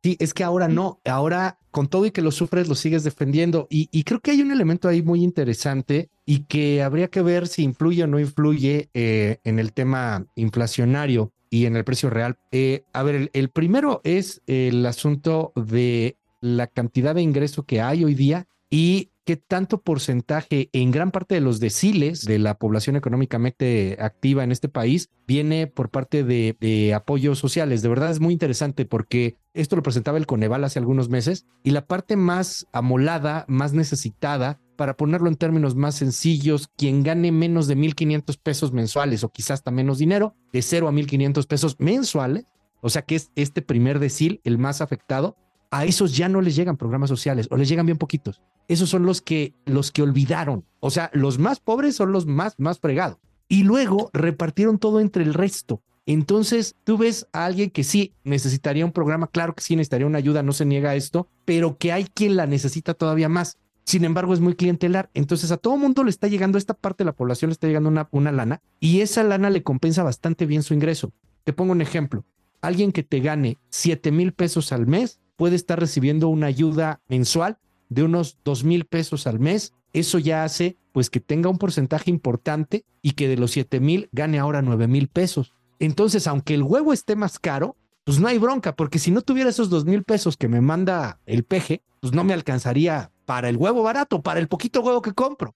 Sí, 0.03 0.17
es 0.21 0.33
que 0.33 0.45
ahora 0.45 0.69
no, 0.69 1.01
ahora 1.05 1.59
con 1.71 1.89
todo 1.89 2.07
y 2.07 2.11
que 2.13 2.23
lo 2.23 2.31
sufres, 2.31 2.69
lo 2.69 2.75
sigues 2.75 3.05
defendiendo. 3.05 3.67
Y, 3.71 4.03
creo 4.05 4.21
que 4.21 4.31
hay 4.31 4.43
un 4.43 4.53
elemento 4.53 4.89
ahí 4.89 5.03
muy 5.03 5.23
interesante 5.23 6.09
y 6.25 6.41
que 6.45 6.83
habría 6.83 7.09
que 7.09 7.23
ver 7.23 7.49
si 7.49 7.63
influye 7.63 8.05
o 8.05 8.07
no 8.07 8.21
influye 8.21 8.89
eh, 8.95 9.39
en 9.45 9.59
el 9.59 9.73
tema 9.73 10.27
inflacionario 10.37 11.33
y 11.51 11.67
en 11.67 11.77
el 11.77 11.85
precio 11.85 12.11
real. 12.11 12.37
Eh, 12.53 12.85
a 12.93 13.03
ver, 13.03 13.31
el, 13.33 13.49
primero 13.51 14.01
es 14.05 14.43
el 14.47 14.85
asunto 14.87 15.53
de 15.57 16.17
la 16.41 16.69
cantidad 16.69 17.15
de 17.15 17.23
ingreso 17.23 17.65
que 17.65 17.81
hay 17.81 18.05
hoy 18.05 18.15
día 18.15 18.47
y 18.71 19.11
qué 19.29 19.37
tanto 19.37 19.83
porcentaje 19.83 20.71
en 20.73 20.91
gran 20.91 21.11
parte 21.11 21.35
de 21.35 21.43
los 21.43 21.61
deciles 21.61 22.25
de 22.25 22.39
la 22.39 22.55
población 22.55 22.97
económicamente 22.97 23.99
activa 24.01 24.43
en 24.43 24.53
este 24.53 24.71
país 24.71 25.11
viene 25.27 25.67
por 25.67 25.91
parte 25.91 26.25
de, 26.25 26.95
apoyos 26.95 27.39
sociales. 27.39 27.83
De 27.83 27.91
verdad 27.91 28.11
es 28.11 28.21
muy 28.21 28.33
interesante 28.33 28.87
porque 28.87 29.37
esto 29.53 29.77
lo 29.77 29.83
presentaba 29.83 30.17
el 30.17 30.25
Coneval 30.25 30.65
hace 30.65 30.79
algunos 30.79 31.11
meses 31.11 31.45
y 31.63 31.73
la 31.73 31.85
parte 31.85 32.17
más 32.17 32.69
amolada, 32.73 33.45
más 33.49 33.75
necesitada 33.75 34.61
para 34.77 34.97
ponerlo 34.97 35.29
en 35.29 35.37
términos 35.37 35.75
más 35.75 35.97
sencillos, 35.97 36.71
quien 36.79 37.03
gane 37.03 37.31
menos 37.31 37.67
de 37.67 37.77
1.500 37.77 38.39
pesos 38.43 38.73
mensuales 38.73 39.25
o 39.25 39.29
quizás 39.29 39.59
hasta 39.59 39.71
menos 39.71 39.99
dinero, 39.99 40.37
de 40.55 40.63
0 40.63 40.89
a 40.89 40.93
1.500 40.93 41.47
pesos 41.47 41.77
mensuales, 41.79 42.47
o 42.81 42.89
sea 42.89 43.03
que 43.03 43.17
es 43.17 43.31
este 43.37 43.61
primer 43.61 43.99
decil 43.99 44.41
el 44.45 44.57
más 44.57 44.81
afectado, 44.81 45.37
a 45.71 45.85
esos 45.85 46.17
ya 46.17 46.31
no 46.31 46.41
les 46.41 46.57
llegan 46.57 46.79
programas 46.79 47.11
sociales 47.11 47.47
o 47.51 47.59
les 47.59 47.69
llegan 47.69 47.85
bien 47.85 47.99
poquitos. 47.99 48.41
Esos 48.69 48.91
son 48.91 49.05
los 49.05 49.23
que 49.23 49.55
los 49.65 49.91
que 49.91 50.03
olvidaron. 50.03 50.65
O 50.81 50.91
sea, 50.91 51.11
los 51.13 51.39
más 51.39 51.59
pobres 51.59 51.97
son 51.97 52.13
los 52.13 52.27
más 52.27 52.55
más 52.59 52.79
fregados. 52.79 53.19
Y 53.49 53.65
luego 53.65 54.11
repartieron 54.13 54.79
todo 54.79 55.01
entre 55.01 55.25
el 55.25 55.35
resto. 55.35 55.83
Entonces, 56.05 56.75
tú 56.85 56.97
ves 56.97 57.27
a 57.33 57.45
alguien 57.45 57.71
que 57.71 57.85
sí 57.85 58.15
necesitaría 58.25 58.85
un 58.85 58.93
programa, 58.93 59.27
claro 59.27 59.55
que 59.55 59.63
sí 59.63 59.77
necesitaría 59.77 60.07
una 60.07 60.19
ayuda, 60.19 60.43
no 60.43 60.53
se 60.53 60.65
niega 60.65 60.91
a 60.91 60.95
esto, 60.95 61.29
pero 61.45 61.77
que 61.77 61.93
hay 61.93 62.05
quien 62.05 62.37
la 62.37 62.47
necesita 62.47 62.95
todavía 62.95 63.29
más. 63.29 63.59
Sin 63.85 64.05
embargo, 64.05 64.33
es 64.33 64.41
muy 64.41 64.55
clientelar. 64.55 65.11
Entonces, 65.13 65.51
a 65.51 65.59
todo 65.59 65.77
mundo 65.77 66.05
le 66.05 66.11
está 66.11 66.29
llegando, 66.29 66.57
esta 66.57 66.75
parte 66.75 67.05
de 67.05 67.07
la 67.07 67.13
población 67.13 67.51
le 67.51 67.53
está 67.53 67.67
llegando 67.67 67.89
una, 67.91 68.09
una 68.11 68.33
lana 68.33 68.63
y 68.81 69.01
esa 69.01 69.23
lana 69.23 69.51
le 69.51 69.63
compensa 69.63 70.03
bastante 70.03 70.47
bien 70.47 70.63
su 70.63 70.75
ingreso. 70.75 71.13
Te 71.45 71.53
pongo 71.53 71.73
un 71.73 71.81
ejemplo. 71.81 72.25
Alguien 72.61 72.93
que 72.93 73.03
te 73.03 73.21
gane 73.21 73.59
7 73.71 74.11
mil 74.11 74.33
pesos 74.33 74.73
al 74.73 74.87
mes 74.87 75.21
puede 75.37 75.57
estar 75.57 75.79
recibiendo 75.79 76.29
una 76.29 76.47
ayuda 76.47 77.01
mensual 77.09 77.59
de 77.89 78.03
unos 78.03 78.39
2 78.45 78.65
mil 78.65 78.85
pesos 78.85 79.27
al 79.27 79.41
mes. 79.41 79.73
Eso 79.93 80.19
ya 80.19 80.45
hace 80.45 80.77
pues 80.93 81.11
que 81.11 81.21
tenga 81.21 81.49
un 81.49 81.59
porcentaje 81.59 82.11
importante 82.11 82.85
y 83.03 83.13
que 83.13 83.29
de 83.29 83.37
los 83.37 83.53
7 83.53 83.81
mil 83.81 84.09
gane 84.13 84.39
ahora 84.39 84.63
9 84.63 84.89
mil 84.89 85.09
pesos. 85.09 85.53
Entonces, 85.79 86.27
aunque 86.27 86.55
el 86.55 86.63
huevo 86.63 86.93
esté 86.93 87.17
más 87.17 87.39
caro, 87.39 87.77
pues 88.05 88.19
no 88.19 88.29
hay 88.29 88.39
bronca, 88.39 88.75
porque 88.75 88.99
si 88.99 89.11
no 89.11 89.23
tuviera 89.23 89.51
esos 89.51 89.71
dos 89.71 89.85
mil 89.85 90.03
pesos 90.03 90.37
que 90.37 90.49
me 90.49 90.61
manda 90.61 91.21
el 91.27 91.45
peje, 91.45 91.83
pues 92.01 92.13
no 92.13 92.25
me 92.25 92.33
alcanzaría 92.33 93.13
para 93.27 93.49
el 93.49 93.57
huevo 93.57 93.83
barato, 93.83 94.23
para 94.23 94.41
el 94.41 94.49
poquito 94.49 94.81
huevo 94.81 95.03
que 95.03 95.13
compro. 95.13 95.55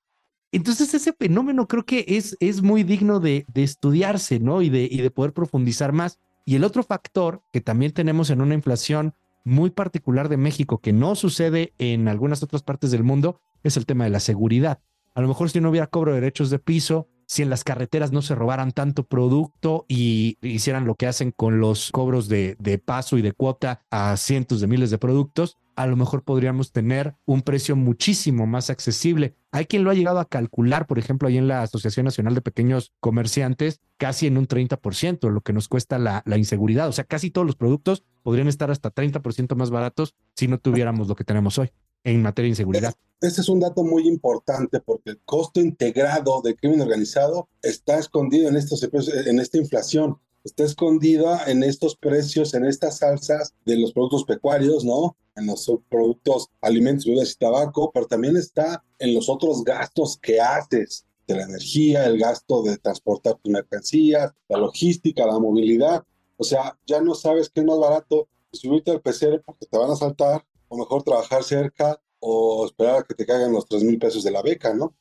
Entonces 0.52 0.92
ese 0.92 1.14
fenómeno 1.14 1.66
creo 1.66 1.84
que 1.86 2.04
es, 2.06 2.36
es 2.40 2.60
muy 2.60 2.84
digno 2.84 3.20
de, 3.20 3.46
de 3.48 3.62
estudiarse, 3.62 4.38
¿no? 4.38 4.60
Y 4.60 4.68
de, 4.68 4.86
y 4.90 4.98
de 4.98 5.10
poder 5.10 5.32
profundizar 5.32 5.92
más. 5.92 6.18
Y 6.44 6.56
el 6.56 6.64
otro 6.64 6.82
factor 6.82 7.42
que 7.52 7.62
también 7.62 7.92
tenemos 7.92 8.28
en 8.28 8.42
una 8.42 8.54
inflación 8.54 9.14
muy 9.44 9.70
particular 9.70 10.28
de 10.28 10.36
México, 10.36 10.78
que 10.78 10.92
no 10.92 11.14
sucede 11.14 11.74
en 11.78 12.08
algunas 12.08 12.42
otras 12.42 12.62
partes 12.62 12.90
del 12.90 13.04
mundo, 13.04 13.40
es 13.62 13.76
el 13.76 13.86
tema 13.86 14.04
de 14.04 14.10
la 14.10 14.20
seguridad. 14.20 14.80
A 15.14 15.20
lo 15.20 15.28
mejor 15.28 15.50
si 15.50 15.60
no 15.60 15.70
hubiera 15.70 15.86
cobro 15.86 16.12
de 16.12 16.20
derechos 16.20 16.50
de 16.50 16.58
piso, 16.58 17.08
si 17.32 17.40
en 17.40 17.48
las 17.48 17.64
carreteras 17.64 18.12
no 18.12 18.20
se 18.20 18.34
robaran 18.34 18.72
tanto 18.72 19.04
producto 19.04 19.86
y 19.88 20.36
hicieran 20.42 20.84
lo 20.84 20.96
que 20.96 21.06
hacen 21.06 21.30
con 21.30 21.60
los 21.60 21.90
cobros 21.90 22.28
de, 22.28 22.56
de 22.58 22.76
paso 22.76 23.16
y 23.16 23.22
de 23.22 23.32
cuota 23.32 23.80
a 23.90 24.18
cientos 24.18 24.60
de 24.60 24.66
miles 24.66 24.90
de 24.90 24.98
productos, 24.98 25.56
a 25.74 25.86
lo 25.86 25.96
mejor 25.96 26.24
podríamos 26.24 26.72
tener 26.72 27.14
un 27.24 27.40
precio 27.40 27.74
muchísimo 27.74 28.46
más 28.46 28.68
accesible. 28.68 29.34
Hay 29.50 29.64
quien 29.64 29.82
lo 29.82 29.90
ha 29.90 29.94
llegado 29.94 30.18
a 30.18 30.28
calcular, 30.28 30.86
por 30.86 30.98
ejemplo, 30.98 31.26
ahí 31.26 31.38
en 31.38 31.48
la 31.48 31.62
Asociación 31.62 32.04
Nacional 32.04 32.34
de 32.34 32.42
Pequeños 32.42 32.92
Comerciantes, 33.00 33.80
casi 33.96 34.26
en 34.26 34.36
un 34.36 34.46
30%, 34.46 35.30
lo 35.30 35.40
que 35.40 35.54
nos 35.54 35.68
cuesta 35.68 35.98
la, 35.98 36.22
la 36.26 36.36
inseguridad. 36.36 36.88
O 36.88 36.92
sea, 36.92 37.04
casi 37.04 37.30
todos 37.30 37.46
los 37.46 37.56
productos 37.56 38.04
podrían 38.22 38.48
estar 38.48 38.70
hasta 38.70 38.92
30% 38.92 39.54
más 39.56 39.70
baratos 39.70 40.14
si 40.36 40.48
no 40.48 40.58
tuviéramos 40.58 41.08
lo 41.08 41.16
que 41.16 41.24
tenemos 41.24 41.56
hoy 41.56 41.72
en 42.04 42.22
materia 42.22 42.46
de 42.46 42.50
inseguridad. 42.50 42.94
Este 43.20 43.40
es 43.40 43.48
un 43.48 43.60
dato 43.60 43.84
muy 43.84 44.08
importante 44.08 44.80
porque 44.80 45.10
el 45.10 45.20
costo 45.20 45.60
integrado 45.60 46.40
del 46.42 46.56
crimen 46.56 46.80
organizado 46.80 47.48
está 47.62 47.98
escondido 47.98 48.48
en, 48.48 48.56
estos, 48.56 48.82
en 48.82 49.38
esta 49.38 49.58
inflación, 49.58 50.18
está 50.42 50.64
escondida 50.64 51.44
en 51.46 51.62
estos 51.62 51.96
precios, 51.96 52.52
en 52.54 52.64
estas 52.64 52.98
salsas 52.98 53.54
de 53.64 53.76
los 53.76 53.92
productos 53.92 54.24
pecuarios, 54.24 54.84
¿no? 54.84 55.16
En 55.36 55.46
los 55.46 55.70
productos 55.88 56.48
alimentos, 56.60 57.06
bebidas 57.06 57.32
y 57.32 57.36
tabaco, 57.36 57.92
pero 57.92 58.06
también 58.06 58.36
está 58.36 58.82
en 58.98 59.14
los 59.14 59.28
otros 59.28 59.62
gastos 59.62 60.18
que 60.20 60.40
haces 60.40 61.06
de 61.28 61.36
la 61.36 61.44
energía, 61.44 62.04
el 62.06 62.18
gasto 62.18 62.62
de 62.62 62.76
transportar 62.78 63.36
tus 63.36 63.52
mercancías, 63.52 64.32
la 64.48 64.58
logística, 64.58 65.24
la 65.24 65.38
movilidad. 65.38 66.02
O 66.36 66.44
sea, 66.44 66.76
ya 66.86 67.00
no 67.00 67.14
sabes 67.14 67.48
qué 67.50 67.60
es 67.60 67.66
más 67.66 67.78
barato 67.78 68.26
subirte 68.52 68.90
al 68.90 69.00
PCR 69.00 69.40
porque 69.44 69.66
te 69.66 69.78
van 69.78 69.90
a 69.90 69.96
saltar 69.96 70.44
o 70.72 70.78
mejor 70.78 71.02
trabajar 71.02 71.44
cerca 71.44 72.00
o 72.18 72.64
esperar 72.64 73.00
a 73.00 73.02
que 73.02 73.14
te 73.14 73.26
caigan 73.26 73.52
los 73.52 73.66
3 73.66 73.84
mil 73.84 73.98
pesos 73.98 74.24
de 74.24 74.30
la 74.30 74.42
beca, 74.42 74.72
¿no? 74.74 74.94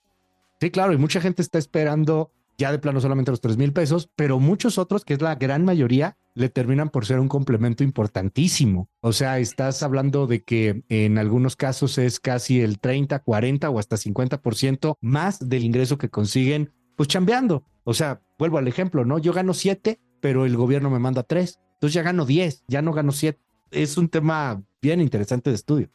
Sí, 0.60 0.70
claro, 0.70 0.94
y 0.94 0.98
mucha 0.98 1.22
gente 1.22 1.42
está 1.42 1.58
esperando 1.58 2.32
ya 2.58 2.72
de 2.72 2.80
plano 2.80 3.00
solamente 3.00 3.32
los 3.32 3.42
3 3.42 3.58
mil 3.58 3.74
pesos, 3.74 4.10
pero 4.16 4.40
muchos 4.40 4.78
otros, 4.78 5.06
que 5.06 5.14
es 5.14 5.22
la 5.22 5.36
gran 5.36 5.64
mayoría, 5.64 6.18
le 6.36 6.50
terminan 6.50 6.90
por 6.90 7.06
ser 7.06 7.20
un 7.20 7.30
complemento 7.30 7.84
importantísimo. 7.84 8.90
O 9.00 9.14
sea, 9.14 9.40
estás 9.40 9.82
hablando 9.82 10.28
de 10.28 10.44
que 10.44 10.84
en 10.90 11.18
algunos 11.18 11.56
casos 11.56 11.98
es 11.98 12.20
casi 12.20 12.62
el 12.62 12.80
30, 12.80 13.20
40 13.20 13.70
o 13.70 13.80
hasta 13.80 13.96
50% 13.96 14.98
más 15.00 15.48
del 15.48 15.64
ingreso 15.64 15.98
que 15.98 16.10
consiguen, 16.10 16.74
pues 16.98 17.08
chambeando. 17.08 17.64
O 17.84 17.94
sea, 17.94 18.22
vuelvo 18.38 18.58
al 18.58 18.68
ejemplo, 18.68 19.06
¿no? 19.06 19.18
Yo 19.20 19.34
gano 19.34 19.54
7, 19.54 20.00
pero 20.20 20.46
el 20.46 20.56
gobierno 20.58 20.90
me 20.90 21.00
manda 21.00 21.24
3. 21.24 21.60
Entonces 21.76 21.94
ya 21.94 22.04
gano 22.04 22.26
10, 22.26 22.66
ya 22.68 22.82
no 22.82 22.94
gano 22.94 23.12
7 23.12 23.40
es 23.72 23.98
un 23.98 24.10
tema 24.10 24.62
bien 24.82 25.02
interesante 25.02 25.50
de 25.50 25.56
estudio. 25.56 25.90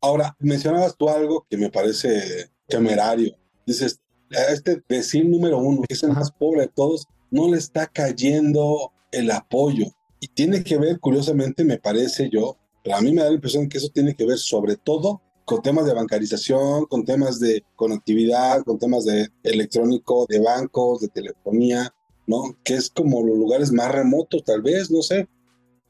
Ahora, 0.00 0.36
mencionabas 0.38 0.96
tú 0.96 1.08
algo 1.08 1.46
que 1.48 1.56
me 1.56 1.70
parece 1.70 2.50
temerario. 2.68 3.36
Dices, 3.66 4.00
a 4.30 4.52
este 4.52 4.82
vecino 4.88 5.30
número 5.30 5.58
uno, 5.58 5.82
que 5.82 5.94
es 5.94 6.02
el 6.02 6.12
más 6.12 6.30
pobre 6.30 6.62
de 6.62 6.68
todos, 6.68 7.06
no 7.30 7.48
le 7.48 7.56
está 7.56 7.86
cayendo 7.86 8.92
el 9.12 9.30
apoyo. 9.30 9.86
Y 10.20 10.28
tiene 10.28 10.62
que 10.62 10.78
ver, 10.78 11.00
curiosamente, 11.00 11.64
me 11.64 11.78
parece 11.78 12.28
yo, 12.30 12.56
pero 12.82 12.96
a 12.96 13.00
mí 13.00 13.12
me 13.12 13.22
da 13.22 13.28
la 13.28 13.34
impresión 13.34 13.68
que 13.68 13.78
eso 13.78 13.88
tiene 13.88 14.14
que 14.14 14.26
ver 14.26 14.38
sobre 14.38 14.76
todo 14.76 15.22
con 15.44 15.62
temas 15.62 15.86
de 15.86 15.94
bancarización, 15.94 16.86
con 16.86 17.04
temas 17.04 17.38
de 17.38 17.64
conectividad, 17.76 18.64
con 18.64 18.78
temas 18.78 19.04
de 19.04 19.28
electrónico, 19.44 20.26
de 20.28 20.40
bancos, 20.40 21.00
de 21.00 21.08
telefonía, 21.08 21.94
¿no? 22.26 22.56
Que 22.64 22.74
es 22.74 22.90
como 22.90 23.24
los 23.24 23.38
lugares 23.38 23.72
más 23.72 23.92
remotos, 23.92 24.42
tal 24.44 24.60
vez, 24.62 24.90
no 24.90 25.02
sé. 25.02 25.28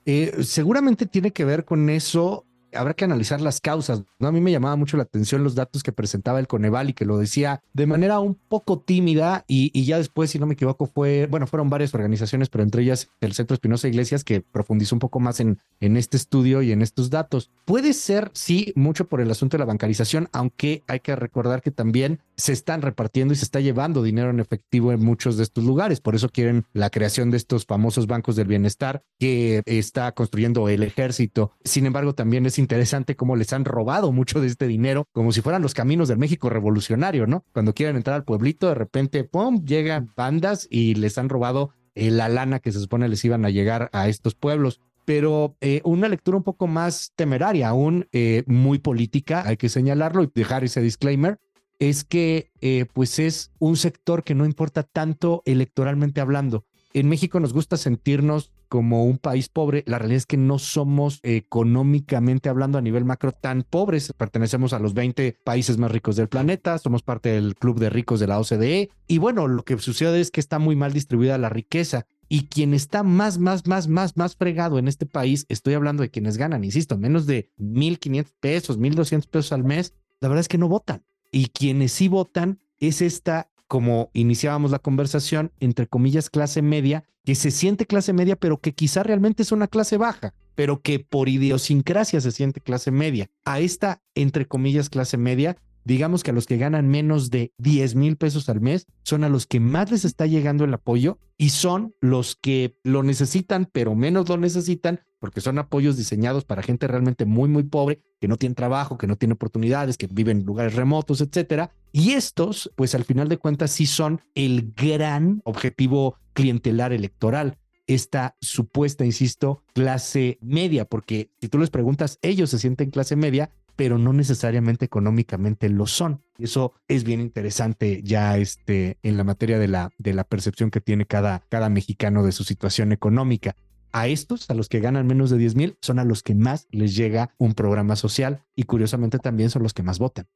Eh, 0.07 0.45
seguramente 0.45 1.07
tiene 1.07 1.33
que 1.33 1.45
ver 1.45 1.65
con 1.65 1.91
eso. 1.91 2.45
Habrá 2.73 2.95
que 2.95 3.05
analizar 3.05 3.41
las 3.41 3.61
causas. 3.61 4.05
¿no? 4.19 4.29
A 4.29 4.33
mí 4.33 4.41
me 4.41 4.53
llamaba 4.53 4.77
mucho 4.77 4.97
la 4.97 5.05
atención 5.05 5.43
los 5.43 5.55
datos 5.55 5.83
que 5.83 5.93
presentaba 5.93 6.39
el 6.39 6.47
Coneval 6.47 6.91
y 6.91 6.93
que 6.93 7.05
lo 7.05 7.17
decía 7.19 7.61
de 7.73 7.87
manera 7.87 8.21
un 8.21 8.35
poco 8.35 8.81
tímida 8.81 9.45
y, 9.49 9.85
ya 9.85 9.99
después, 9.99 10.31
si 10.31 10.39
no 10.39 10.47
me 10.47 10.55
equivoco, 10.55 10.87
fue, 10.87 11.27
bueno, 11.27 11.47
fueron 11.47 11.71
varias 11.71 11.95
organizaciones, 11.95 12.49
pero 12.49 12.65
entre 12.65 12.83
ellas 12.83 13.09
el 13.21 13.33
Centro 13.33 13.55
Espinosa 13.55 13.89
Iglesias 13.89 14.25
que 14.25 14.41
profundizó 14.41 14.95
un 14.95 15.01
poco 15.01 15.21
más 15.21 15.41
en, 15.41 15.59
en 15.81 15.97
este 15.97 16.17
estudio 16.17 16.63
y 16.63 16.73
en 16.73 16.83
estos 16.83 17.11
datos. 17.11 17.51
Puede 17.65 17.93
ser, 17.93 18.31
sí, 18.35 18.73
mucho 18.77 19.09
por 19.09 19.21
el 19.21 19.31
asunto 19.31 19.57
de 19.57 19.61
la 19.61 19.67
bancarización, 19.67 20.29
aunque 20.33 20.83
hay 20.87 21.01
que 21.01 21.17
recordar 21.17 21.63
que 21.63 21.71
también 21.71 22.21
se 22.37 22.53
están 22.53 22.83
repartiendo 22.83 23.33
y 23.33 23.37
se 23.37 23.45
está 23.45 23.61
llevando 23.61 24.03
dinero 24.03 24.31
en 24.31 24.41
efectivo 24.41 24.93
en 24.93 25.05
muchos 25.05 25.37
de 25.37 25.43
estos 25.43 25.65
lugares. 25.65 26.01
Por 26.01 26.15
eso 26.15 26.29
quieren 26.29 26.67
la 26.73 26.91
creación 26.91 27.31
de 27.31 27.37
estos 27.37 27.65
famosos 27.65 28.07
bancos 28.07 28.37
del 28.37 28.47
bienestar 28.47 29.03
que 29.19 29.63
está 29.67 30.13
construyendo 30.13 30.69
el 30.69 30.83
ejército. 30.83 31.53
Sin 31.65 31.87
embargo, 31.87 32.15
también 32.15 32.47
es 32.47 32.59
interesante 32.59 33.17
cómo 33.17 33.37
les 33.37 33.53
han 33.53 33.65
robado 33.65 34.13
mucho 34.13 34.41
de 34.41 34.49
este 34.49 34.67
dinero, 34.67 35.07
como 35.13 35.33
si 35.33 35.41
fueran 35.41 35.63
los 35.63 35.75
caminos 35.75 36.09
del 36.09 36.19
México 36.19 36.51
revolucionario, 36.51 37.27
¿no? 37.27 37.45
Cuando 37.53 37.75
quieren 37.75 37.97
entrar 37.97 38.17
al 38.17 38.25
pueblito, 38.25 38.69
de 38.69 38.75
repente, 38.75 39.25
¡pum!, 39.25 39.65
llegan 39.65 40.13
bandas 40.17 40.67
y 40.71 40.95
les 40.95 41.19
han 41.19 41.29
robado 41.29 41.71
eh, 41.95 42.11
la 42.11 42.29
lana 42.29 42.61
que 42.61 42.73
se 42.73 42.81
supone 42.81 43.09
les 43.09 43.25
iban 43.25 43.45
a 43.45 43.51
llegar 43.51 43.89
a 43.93 44.09
estos 44.09 44.35
pueblos 44.35 44.81
pero 45.07 45.57
eh, 45.61 45.81
una 45.85 46.09
lectura 46.09 46.37
un 46.37 46.43
poco 46.43 46.67
más 46.67 47.13
temeraria, 47.15 47.69
aún 47.69 48.09
eh, 48.13 48.43
muy 48.47 48.81
política, 48.81 49.45
hay 49.47 49.57
que 49.57 49.69
señalarlo 49.69 50.25
y 50.25 50.31
dejar 50.35 50.65
ese 50.65 50.83
disclaimer, 50.83 51.39
es 51.79 52.05
que 52.05 52.51
eh, 52.61 52.87
pues 52.93 53.19
es 53.19 53.53
un 53.59 53.77
sector 53.77 54.25
que 54.25 54.35
no 54.35 54.45
importa 54.45 54.83
tanto 54.83 55.43
electoralmente 55.45 56.21
hablando. 56.21 56.65
En 56.93 57.09
México 57.09 57.41
nos 57.41 57.53
gusta 57.53 57.77
sentirnos 57.77 58.53
como 58.69 59.05
un 59.05 59.19
país 59.19 59.49
pobre. 59.51 59.85
La 59.87 59.99
realidad 59.99 60.17
es 60.17 60.27
que 60.27 60.39
no 60.39 60.59
somos 60.59 61.21
económicamente 61.23 62.49
hablando 62.49 62.79
a 62.79 62.81
nivel 62.81 63.05
macro 63.05 63.33
tan 63.33 63.65
pobres. 63.65 64.15
Pertenecemos 64.17 64.73
a 64.73 64.79
los 64.79 64.95
20 64.95 65.39
países 65.45 65.77
más 65.77 65.91
ricos 65.91 66.17
del 66.17 66.29
planeta, 66.29 66.79
somos 66.79 67.03
parte 67.03 67.29
del 67.29 67.55
club 67.55 67.79
de 67.79 67.91
ricos 67.91 68.19
de 68.19 68.27
la 68.27 68.41
OCDE. 68.41 68.91
Y 69.07 69.19
bueno, 69.19 69.47
lo 69.47 69.63
que 69.65 69.79
sucede 69.79 70.21
es 70.21 70.31
que 70.31 70.41
está 70.41 70.59
muy 70.59 70.75
mal 70.75 70.95
distribuida 70.95 71.37
la 71.37 71.51
riqueza. 71.51 72.07
Y 72.29 72.47
quien 72.47 72.73
está 72.73 73.03
más, 73.03 73.39
más, 73.39 73.67
más, 73.67 73.89
más, 73.89 74.17
más 74.17 74.35
fregado 74.35 74.79
en 74.79 74.89
este 74.89 75.07
país, 75.07 75.45
estoy 75.49 75.75
hablando 75.75 76.03
de 76.03 76.11
quienes 76.11 76.39
ganan, 76.39 76.65
insisto, 76.65 76.97
menos 76.99 77.27
de 77.27 77.53
1.500 77.59 78.33
pesos, 78.41 78.81
1.200 78.81 79.29
pesos 79.29 79.53
al 79.53 79.63
mes, 79.63 79.95
la 80.21 80.29
verdad 80.29 80.41
es 80.41 80.49
que 80.49 80.59
no 80.59 80.67
votan 80.67 81.05
y 81.37 81.49
quienes 81.49 81.93
sí 81.93 82.09
votan 82.09 82.61
es 82.79 83.03
esta, 83.03 83.51
como 83.69 84.09
iniciábamos 84.15 84.71
la 84.71 84.79
conversación, 84.79 85.53
entre 85.61 85.87
comillas, 85.87 86.31
clase 86.31 86.63
media, 86.63 87.05
que 87.27 87.35
se 87.35 87.51
siente 87.51 87.85
clase 87.85 88.15
media, 88.15 88.37
pero 88.37 88.59
que 88.59 88.73
quizá 88.73 89.03
realmente 89.03 89.43
es 89.43 89.53
una 89.53 89.67
clase 89.67 89.99
baja, 89.99 90.33
pero 90.55 90.81
que 90.81 90.99
por 90.99 91.29
idiosincrasia 91.29 92.23
se 92.23 92.31
siente 92.33 92.63
clase 92.63 92.91
media. 92.91 93.29
A 93.45 93.61
esta, 93.61 94.01
entre 94.15 94.47
comillas, 94.47 94.89
clase 94.89 95.19
media, 95.19 95.59
digamos 95.87 96.25
que 96.25 96.33
a 96.33 96.35
los 96.35 96.47
que 96.47 96.57
ganan 96.57 96.89
menos 96.89 97.31
de 97.31 97.53
10 97.59 97.95
mil 97.95 98.17
pesos 98.17 98.49
al 98.49 98.61
mes 98.61 98.87
son 99.05 99.23
a 99.23 99.29
los 99.29 99.47
que 99.47 99.61
más 99.61 99.93
les 99.93 100.05
está 100.05 100.27
llegando 100.27 100.65
el 100.65 100.75
apoyo 100.75 101.21
y 101.39 101.51
son 101.51 101.95
los 102.01 102.35
que 102.35 102.77
lo 102.83 103.05
necesitan, 103.05 103.69
pero 103.73 103.95
menos 103.95 104.29
lo 104.29 104.37
necesitan 104.37 105.01
porque 105.21 105.41
son 105.41 105.61
apoyos 105.61 105.97
diseñados 105.97 106.45
para 106.45 106.63
gente 106.63 106.89
realmente 106.89 107.25
muy, 107.25 107.49
muy 107.49 107.63
pobre, 107.63 108.01
que 108.21 108.27
no 108.27 108.37
tiene 108.37 108.57
trabajo, 108.57 108.99
que 108.99 109.07
no 109.07 109.17
tiene 109.17 109.35
oportunidades, 109.35 109.97
que 109.97 110.09
viven 110.09 110.41
en 110.41 110.47
lugares 110.47 110.75
remotos, 110.75 111.21
etcétera. 111.21 111.71
Y 111.93 112.13
estos, 112.13 112.71
pues 112.75 112.95
al 112.97 113.05
final 113.05 113.29
de 113.29 113.39
cuentas, 113.39 113.71
sí 113.71 113.87
son 113.87 114.21
el 114.35 114.73
gran 114.77 115.41
objetivo 115.45 116.17
clientelar 116.33 116.93
electoral. 116.93 117.59
esta 117.89 118.35
supuesta, 118.41 119.05
insisto, 119.05 119.63
clase 119.73 120.39
media, 120.41 120.85
porque 120.87 121.31
si 121.41 121.49
tú 121.49 121.59
les 121.61 121.71
preguntas, 121.71 122.19
ellos 122.21 122.51
se 122.51 122.59
sienten 122.59 122.91
clase 122.91 123.15
media, 123.15 123.53
pero 123.77 123.99
no 123.99 124.13
necesariamente 124.13 124.87
económicamente 124.87 125.69
lo 125.69 125.87
son. 125.87 126.23
Eso 126.39 126.73
es 126.89 127.05
bien 127.05 127.21
interesante 127.21 128.01
ya 128.03 128.37
este, 128.39 128.99
en 129.03 129.17
la 129.17 129.25
materia 129.25 129.59
de 129.59 129.69
la, 129.69 129.93
de 129.99 130.15
la 130.15 130.25
percepción 130.25 130.71
que 130.71 130.81
tiene 130.81 131.07
cada, 131.07 131.45
cada 131.49 131.69
mexicano 131.69 132.25
de 132.25 132.33
su 132.33 132.43
situación 132.43 132.93
económica. 132.93 133.55
A 133.93 134.09
estos, 134.09 134.51
a 134.51 134.55
los 134.55 134.69
que 134.69 134.81
ganan 134.81 135.07
menos 135.07 135.31
de 135.31 135.39
10 135.39 135.55
mil, 135.55 135.79
son 135.81 135.99
a 135.99 136.05
los 136.05 136.23
que 136.23 136.35
más 136.35 136.67
les 136.71 136.97
llega 136.97 137.35
un 137.39 137.55
programa 137.55 137.97
social 137.97 138.43
y 138.55 138.65
curiosamente 138.65 139.19
también 139.19 139.51
son 139.51 139.63
los 139.63 139.73
que 139.73 139.83
más 139.83 139.99
votan 139.99 140.27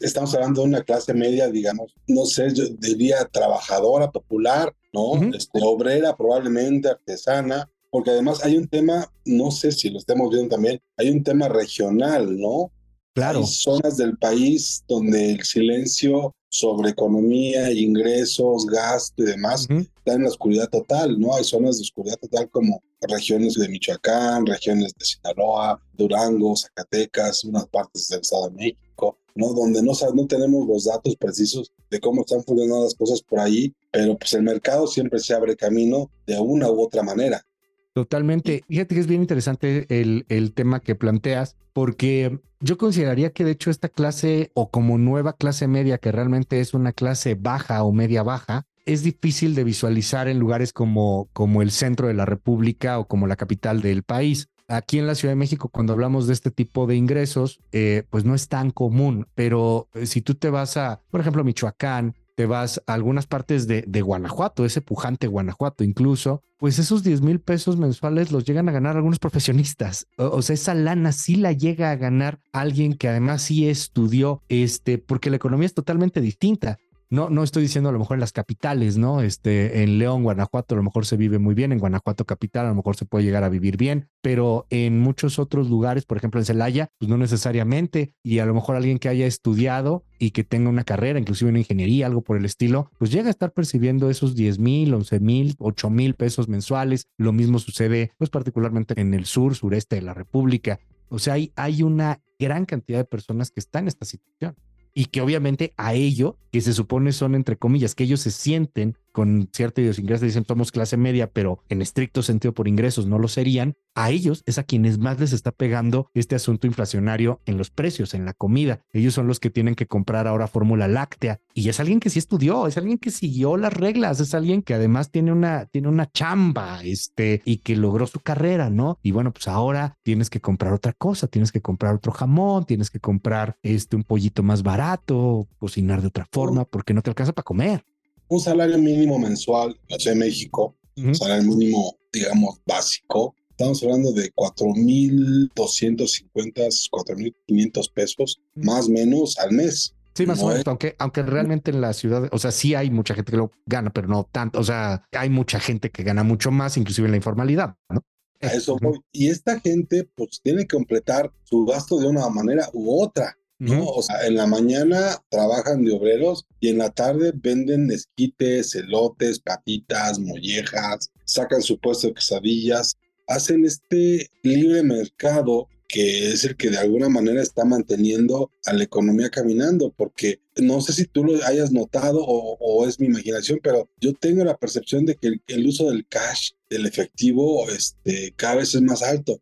estamos 0.00 0.34
hablando 0.34 0.62
de 0.62 0.68
una 0.68 0.82
clase 0.82 1.14
media, 1.14 1.48
digamos, 1.48 1.94
no 2.06 2.24
sé, 2.24 2.52
yo 2.54 2.64
diría 2.78 3.26
trabajadora, 3.26 4.10
popular, 4.10 4.74
¿no? 4.92 5.22
este, 5.34 5.60
obrera, 5.62 6.16
probablemente 6.16 6.88
artesana, 6.88 7.68
porque 7.90 8.10
además 8.10 8.44
hay 8.44 8.56
un 8.56 8.68
tema, 8.68 9.12
no 9.24 9.50
sé 9.50 9.72
si 9.72 9.90
lo 9.90 9.98
estemos 9.98 10.30
viendo 10.30 10.54
también, 10.54 10.80
hay 10.96 11.10
un 11.10 11.22
tema 11.22 11.48
regional, 11.48 12.38
¿no? 12.38 12.72
Claro. 13.14 13.40
Hay 13.40 13.46
zonas 13.46 13.96
del 13.96 14.16
país 14.16 14.84
donde 14.86 15.32
el 15.32 15.42
silencio 15.42 16.34
sobre 16.50 16.90
economía, 16.90 17.72
ingresos, 17.72 18.66
gasto 18.66 19.22
y 19.22 19.26
demás 19.26 19.68
está 19.70 20.14
en 20.14 20.22
la 20.24 20.28
oscuridad 20.28 20.68
total, 20.68 21.18
¿no? 21.18 21.34
Hay 21.34 21.44
zonas 21.44 21.76
de 21.76 21.82
oscuridad 21.82 22.16
total 22.16 22.50
como 22.50 22.82
regiones 23.02 23.54
de 23.54 23.68
Michoacán, 23.68 24.44
regiones 24.46 24.92
de 24.98 25.04
Sinaloa, 25.04 25.80
Durango, 25.92 26.56
Zacatecas, 26.56 27.44
unas 27.44 27.66
partes 27.68 28.08
del 28.08 28.20
Estado 28.20 28.50
de 28.50 28.56
México, 28.56 29.18
¿no? 29.36 29.52
Donde 29.52 29.80
no, 29.82 29.92
no 30.14 30.26
tenemos 30.26 30.66
los 30.66 30.84
datos 30.86 31.14
precisos 31.16 31.72
de 31.88 32.00
cómo 32.00 32.22
están 32.22 32.42
funcionando 32.42 32.84
las 32.84 32.94
cosas 32.94 33.22
por 33.22 33.38
ahí, 33.38 33.72
pero 33.92 34.18
pues 34.18 34.32
el 34.34 34.42
mercado 34.42 34.88
siempre 34.88 35.20
se 35.20 35.34
abre 35.34 35.56
camino 35.56 36.10
de 36.26 36.38
una 36.38 36.68
u 36.70 36.82
otra 36.82 37.02
manera. 37.04 37.44
Totalmente. 37.92 38.62
Fíjate 38.68 38.94
que 38.94 39.00
es 39.00 39.06
bien 39.06 39.22
interesante 39.22 39.86
el, 39.88 40.24
el 40.28 40.52
tema 40.52 40.80
que 40.80 40.94
planteas, 40.94 41.56
porque 41.72 42.40
yo 42.60 42.78
consideraría 42.78 43.32
que 43.32 43.44
de 43.44 43.52
hecho 43.52 43.70
esta 43.70 43.88
clase 43.88 44.50
o 44.54 44.70
como 44.70 44.98
nueva 44.98 45.32
clase 45.32 45.66
media, 45.66 45.98
que 45.98 46.12
realmente 46.12 46.60
es 46.60 46.74
una 46.74 46.92
clase 46.92 47.34
baja 47.34 47.82
o 47.82 47.92
media 47.92 48.22
baja, 48.22 48.66
es 48.86 49.02
difícil 49.02 49.54
de 49.54 49.64
visualizar 49.64 50.28
en 50.28 50.38
lugares 50.38 50.72
como, 50.72 51.28
como 51.32 51.62
el 51.62 51.70
centro 51.70 52.08
de 52.08 52.14
la 52.14 52.26
República 52.26 52.98
o 52.98 53.06
como 53.06 53.26
la 53.26 53.36
capital 53.36 53.82
del 53.82 54.02
país. 54.02 54.48
Aquí 54.68 54.98
en 54.98 55.06
la 55.06 55.16
Ciudad 55.16 55.32
de 55.32 55.36
México, 55.36 55.68
cuando 55.68 55.92
hablamos 55.92 56.26
de 56.26 56.32
este 56.32 56.50
tipo 56.50 56.86
de 56.86 56.94
ingresos, 56.94 57.60
eh, 57.72 58.04
pues 58.08 58.24
no 58.24 58.34
es 58.34 58.48
tan 58.48 58.70
común, 58.70 59.26
pero 59.34 59.88
eh, 59.94 60.06
si 60.06 60.22
tú 60.22 60.34
te 60.36 60.48
vas 60.48 60.76
a, 60.76 61.00
por 61.10 61.20
ejemplo, 61.20 61.42
Michoacán, 61.42 62.14
te 62.40 62.46
vas 62.46 62.82
a 62.86 62.94
algunas 62.94 63.26
partes 63.26 63.66
de, 63.66 63.84
de 63.86 64.00
Guanajuato, 64.00 64.64
ese 64.64 64.80
pujante 64.80 65.26
Guanajuato 65.26 65.84
incluso, 65.84 66.42
pues 66.56 66.78
esos 66.78 67.02
10 67.02 67.20
mil 67.20 67.38
pesos 67.38 67.76
mensuales 67.76 68.32
los 68.32 68.46
llegan 68.46 68.66
a 68.66 68.72
ganar 68.72 68.96
algunos 68.96 69.18
profesionistas. 69.18 70.06
O, 70.16 70.40
sea, 70.40 70.54
esa 70.54 70.72
lana 70.72 71.12
sí 71.12 71.36
la 71.36 71.52
llega 71.52 71.90
a 71.90 71.96
ganar 71.96 72.40
alguien 72.50 72.94
que 72.94 73.08
además 73.08 73.42
sí 73.42 73.68
estudió, 73.68 74.42
este, 74.48 74.96
porque 74.96 75.28
la 75.28 75.36
economía 75.36 75.66
es 75.66 75.74
totalmente 75.74 76.22
distinta. 76.22 76.78
No, 77.12 77.28
no 77.28 77.42
estoy 77.42 77.64
diciendo 77.64 77.88
a 77.88 77.92
lo 77.92 77.98
mejor 77.98 78.14
en 78.14 78.20
las 78.20 78.30
capitales, 78.30 78.96
¿no? 78.96 79.20
Este, 79.20 79.82
en 79.82 79.98
León, 79.98 80.22
Guanajuato, 80.22 80.76
a 80.76 80.78
lo 80.78 80.84
mejor 80.84 81.06
se 81.06 81.16
vive 81.16 81.40
muy 81.40 81.56
bien, 81.56 81.72
en 81.72 81.80
Guanajuato 81.80 82.24
capital, 82.24 82.66
a 82.66 82.68
lo 82.68 82.76
mejor 82.76 82.94
se 82.94 83.04
puede 83.04 83.24
llegar 83.24 83.42
a 83.42 83.48
vivir 83.48 83.76
bien, 83.76 84.08
pero 84.22 84.68
en 84.70 85.00
muchos 85.00 85.40
otros 85.40 85.68
lugares, 85.68 86.06
por 86.06 86.18
ejemplo 86.18 86.40
en 86.40 86.44
Celaya, 86.44 86.88
pues 86.98 87.08
no 87.08 87.16
necesariamente, 87.18 88.14
y 88.22 88.38
a 88.38 88.46
lo 88.46 88.54
mejor 88.54 88.76
alguien 88.76 89.00
que 89.00 89.08
haya 89.08 89.26
estudiado 89.26 90.04
y 90.20 90.30
que 90.30 90.44
tenga 90.44 90.70
una 90.70 90.84
carrera, 90.84 91.18
inclusive 91.18 91.50
una 91.50 91.58
ingeniería, 91.58 92.06
algo 92.06 92.22
por 92.22 92.36
el 92.36 92.44
estilo, 92.44 92.92
pues 92.96 93.10
llega 93.10 93.26
a 93.26 93.30
estar 93.30 93.50
percibiendo 93.52 94.08
esos 94.08 94.36
10 94.36 94.60
mil, 94.60 94.94
11 94.94 95.18
mil, 95.18 95.56
8 95.58 95.90
mil 95.90 96.14
pesos 96.14 96.48
mensuales. 96.48 97.08
Lo 97.16 97.32
mismo 97.32 97.58
sucede, 97.58 98.12
pues 98.18 98.30
particularmente 98.30 99.00
en 99.00 99.14
el 99.14 99.24
sur, 99.24 99.56
sureste 99.56 99.96
de 99.96 100.02
la 100.02 100.14
República. 100.14 100.78
O 101.08 101.18
sea, 101.18 101.34
hay, 101.34 101.52
hay 101.56 101.82
una 101.82 102.20
gran 102.38 102.66
cantidad 102.66 102.98
de 102.98 103.04
personas 103.04 103.50
que 103.50 103.58
están 103.58 103.84
en 103.84 103.88
esta 103.88 104.04
situación 104.04 104.54
y 104.94 105.06
que 105.06 105.20
obviamente 105.20 105.72
a 105.76 105.94
ello, 105.94 106.36
que 106.50 106.60
se 106.60 106.72
supone 106.72 107.12
son 107.12 107.34
entre 107.34 107.56
comillas, 107.56 107.94
que 107.94 108.04
ellos 108.04 108.20
se 108.20 108.30
sienten 108.30 108.96
con 109.12 109.48
cierta 109.52 109.80
idiosincrasia, 109.80 110.26
dicen 110.26 110.44
somos 110.46 110.72
clase 110.72 110.96
media, 110.96 111.30
pero 111.30 111.62
en 111.68 111.82
estricto 111.82 112.22
sentido 112.22 112.52
por 112.52 112.68
ingresos 112.68 113.06
no 113.06 113.18
lo 113.18 113.28
serían, 113.28 113.76
a 113.94 114.10
ellos 114.10 114.42
es 114.46 114.58
a 114.58 114.64
quienes 114.64 114.98
más 114.98 115.18
les 115.18 115.32
está 115.32 115.50
pegando 115.52 116.10
este 116.14 116.36
asunto 116.36 116.66
inflacionario 116.66 117.40
en 117.44 117.58
los 117.58 117.70
precios, 117.70 118.14
en 118.14 118.24
la 118.24 118.34
comida. 118.34 118.80
Ellos 118.92 119.14
son 119.14 119.26
los 119.26 119.40
que 119.40 119.50
tienen 119.50 119.74
que 119.74 119.86
comprar 119.86 120.26
ahora 120.26 120.46
fórmula 120.46 120.86
láctea 120.88 121.40
y 121.54 121.68
es 121.68 121.80
alguien 121.80 122.00
que 122.00 122.10
sí 122.10 122.18
estudió, 122.18 122.66
es 122.66 122.76
alguien 122.76 122.98
que 122.98 123.10
siguió 123.10 123.56
las 123.56 123.72
reglas, 123.72 124.20
es 124.20 124.34
alguien 124.34 124.62
que 124.62 124.74
además 124.74 125.10
tiene 125.10 125.32
una, 125.32 125.66
tiene 125.66 125.88
una 125.88 126.10
chamba, 126.10 126.82
este, 126.84 127.42
y 127.44 127.58
que 127.58 127.76
logró 127.76 128.06
su 128.06 128.20
carrera, 128.20 128.70
¿no? 128.70 128.98
Y 129.02 129.10
bueno, 129.10 129.32
pues 129.32 129.48
ahora 129.48 129.96
tienes 130.02 130.30
que 130.30 130.40
comprar 130.40 130.72
otra 130.72 130.92
cosa, 130.92 131.26
tienes 131.26 131.52
que 131.52 131.60
comprar 131.60 131.94
otro 131.94 132.12
jamón, 132.12 132.64
tienes 132.64 132.90
que 132.90 133.00
comprar 133.00 133.56
este, 133.62 133.96
un 133.96 134.04
pollito 134.04 134.42
más 134.42 134.62
barato, 134.62 135.48
cocinar 135.58 136.00
de 136.00 136.08
otra 136.08 136.26
forma, 136.30 136.64
porque 136.64 136.94
no 136.94 137.02
te 137.02 137.10
alcanza 137.10 137.32
para 137.32 137.44
comer 137.44 137.84
un 138.30 138.40
salario 138.40 138.78
mínimo 138.78 139.18
mensual 139.18 139.70
en 139.70 139.76
la 139.88 139.98
Ciudad 139.98 140.14
de 140.14 140.20
México, 140.20 140.78
un 140.96 141.14
salario 141.14 141.44
mínimo, 141.48 141.98
digamos, 142.12 142.60
básico, 142.64 143.34
estamos 143.50 143.82
hablando 143.82 144.12
de 144.12 144.32
4.250, 144.32 146.30
4.500 146.32 147.92
pesos, 147.92 148.40
más 148.54 148.86
o 148.86 148.90
menos 148.90 149.38
al 149.38 149.52
mes. 149.52 149.94
Sí, 150.14 150.26
más 150.26 150.40
o 150.42 150.48
menos, 150.48 150.66
aunque, 150.66 150.94
aunque 150.98 151.22
realmente 151.22 151.70
en 151.70 151.80
la 151.80 151.92
ciudad, 151.92 152.28
o 152.32 152.38
sea, 152.38 152.52
sí 152.52 152.74
hay 152.74 152.90
mucha 152.90 153.14
gente 153.14 153.32
que 153.32 153.38
lo 153.38 153.50
gana, 153.66 153.90
pero 153.90 154.06
no 154.08 154.28
tanto, 154.30 154.60
o 154.60 154.64
sea, 154.64 155.06
hay 155.12 155.28
mucha 155.28 155.58
gente 155.58 155.90
que 155.90 156.04
gana 156.04 156.22
mucho 156.22 156.50
más, 156.50 156.76
inclusive 156.76 157.06
en 157.06 157.12
la 157.12 157.16
informalidad, 157.16 157.74
¿no? 157.88 158.04
A 158.42 158.46
eso 158.46 158.76
voy. 158.80 159.00
Y 159.12 159.28
esta 159.28 159.60
gente, 159.60 160.08
pues, 160.14 160.40
tiene 160.42 160.62
que 160.62 160.76
completar 160.76 161.32
su 161.42 161.64
gasto 161.66 161.98
de 161.98 162.06
una 162.06 162.28
manera 162.28 162.70
u 162.72 163.02
otra. 163.02 163.36
¿No? 163.60 163.84
O 163.86 164.02
sea, 164.02 164.26
en 164.26 164.36
la 164.36 164.46
mañana 164.46 165.22
trabajan 165.28 165.84
de 165.84 165.92
obreros 165.92 166.46
y 166.58 166.70
en 166.70 166.78
la 166.78 166.90
tarde 166.90 167.32
venden 167.34 167.90
esquites, 167.90 168.74
elotes, 168.74 169.38
patitas, 169.38 170.18
mollejas, 170.18 171.10
sacan 171.24 171.62
su 171.62 171.78
puesto 171.78 172.08
de 172.08 172.14
quesadillas, 172.14 172.96
hacen 173.28 173.64
este 173.64 174.30
libre 174.42 174.82
mercado 174.82 175.68
que 175.92 176.28
es 176.28 176.44
el 176.44 176.56
que 176.56 176.70
de 176.70 176.78
alguna 176.78 177.08
manera 177.08 177.42
está 177.42 177.64
manteniendo 177.64 178.50
a 178.64 178.72
la 178.72 178.84
economía 178.84 179.28
caminando, 179.28 179.92
porque 179.96 180.40
no 180.56 180.80
sé 180.80 180.92
si 180.92 181.04
tú 181.04 181.24
lo 181.24 181.44
hayas 181.44 181.72
notado 181.72 182.24
o, 182.24 182.86
es 182.86 183.00
mi 183.00 183.06
imaginación, 183.06 183.58
pero 183.62 183.88
yo 184.00 184.14
tengo 184.14 184.44
la 184.44 184.56
percepción 184.56 185.04
de 185.04 185.16
que 185.16 185.40
el, 185.48 185.66
uso 185.66 185.90
del 185.90 186.06
cash, 186.06 186.52
del 186.68 186.86
efectivo, 186.86 187.68
este, 187.68 188.32
cada 188.36 188.56
vez 188.56 188.74
es 188.74 188.82
más 188.82 189.02
alto. 189.02 189.40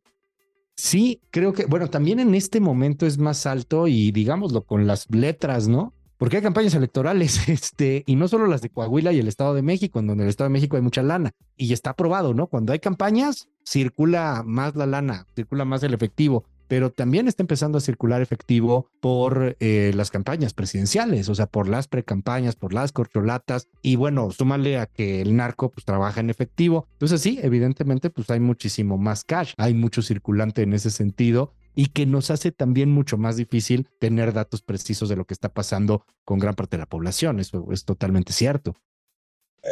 Sí, 0.79 1.21
creo 1.33 1.53
que, 1.53 1.67
bueno, 1.67 1.91
también 1.91 2.21
en 2.21 2.37
este 2.37 2.61
momento 2.61 3.05
es 3.05 3.19
más 3.19 3.47
alto 3.47 3.89
y 3.89 4.13
digámoslo 4.13 4.63
con 4.63 4.87
las 4.87 5.11
letras, 5.11 5.67
¿no? 5.67 5.93
Porque 6.19 6.37
hay 6.37 6.43
campañas 6.43 6.73
electorales, 6.73 7.49
este, 7.49 8.05
y 8.07 8.15
no 8.15 8.29
solo 8.29 8.47
las 8.47 8.63
de 8.63 8.71
Coahuila 8.71 9.13
y 9.13 9.19
el 9.19 9.27
Estado 9.27 9.55
de 9.55 9.63
México, 9.63 9.99
en 9.99 10.07
donde 10.07 10.23
el 10.23 10.31
Estado 10.31 10.49
de 10.49 10.53
México 10.53 10.77
hay 10.77 10.83
mucha 10.83 11.03
lana, 11.03 11.33
y 11.57 11.73
está 11.73 11.91
aprobado, 11.91 12.33
¿no? 12.33 12.47
Cuando 12.47 12.73
hay 12.73 12.79
campañas, 12.79 13.49
circula 13.65 14.45
más 14.47 14.77
la 14.77 14.87
lana, 14.87 15.27
circula 15.35 15.65
más 15.65 15.83
el 15.83 15.95
efectivo 15.95 16.45
pero 16.69 16.91
también 16.91 17.27
está 17.27 17.43
empezando 17.43 17.79
a 17.79 17.81
circular 17.81 18.23
efectivo 18.23 18.89
por 19.01 19.57
eh, 19.59 19.93
las 19.95 20.11
campañas 20.11 20.55
presidenciales, 20.55 21.29
o 21.29 21.35
sea, 21.35 21.47
por 21.47 21.69
las 21.69 21.89
precampañas, 21.89 22.55
por 22.55 22.73
las 22.73 22.93
corcholatas, 22.93 23.69
y 23.83 23.97
bueno, 23.97 24.31
súmale 24.31 24.79
a 24.79 24.87
que 24.87 25.23
el 25.23 25.35
narco 25.35 25.71
pues 25.71 25.85
trabaja 25.85 26.21
en 26.21 26.31
efectivo. 26.31 26.87
Entonces 26.93 27.21
sí, 27.21 27.41
evidentemente 27.43 28.11
pues 28.11 28.31
hay 28.31 28.41
muchísimo 28.41 28.99
más 28.99 29.25
cash, 29.25 29.55
hay 29.57 29.75
mucho 29.75 30.03
circulante 30.03 30.63
en 30.63 30.75
ese 30.75 30.91
sentido 30.91 31.53
y 31.75 31.87
que 31.87 32.07
nos 32.07 32.31
hace 32.31 32.51
también 32.51 32.91
mucho 32.91 33.19
más 33.19 33.37
difícil 33.37 33.87
tener 34.01 34.33
datos 34.33 34.63
precisos 34.63 35.09
de 35.09 35.15
lo 35.15 35.25
que 35.25 35.35
está 35.35 35.49
pasando 35.49 36.05
con 36.25 36.41
gran 36.41 36.55
parte 36.55 36.77
de 36.77 36.81
la 36.81 36.89
población. 36.89 37.39
Eso 37.39 37.69
es 37.71 37.85
totalmente 37.85 38.33
cierto. 38.33 38.75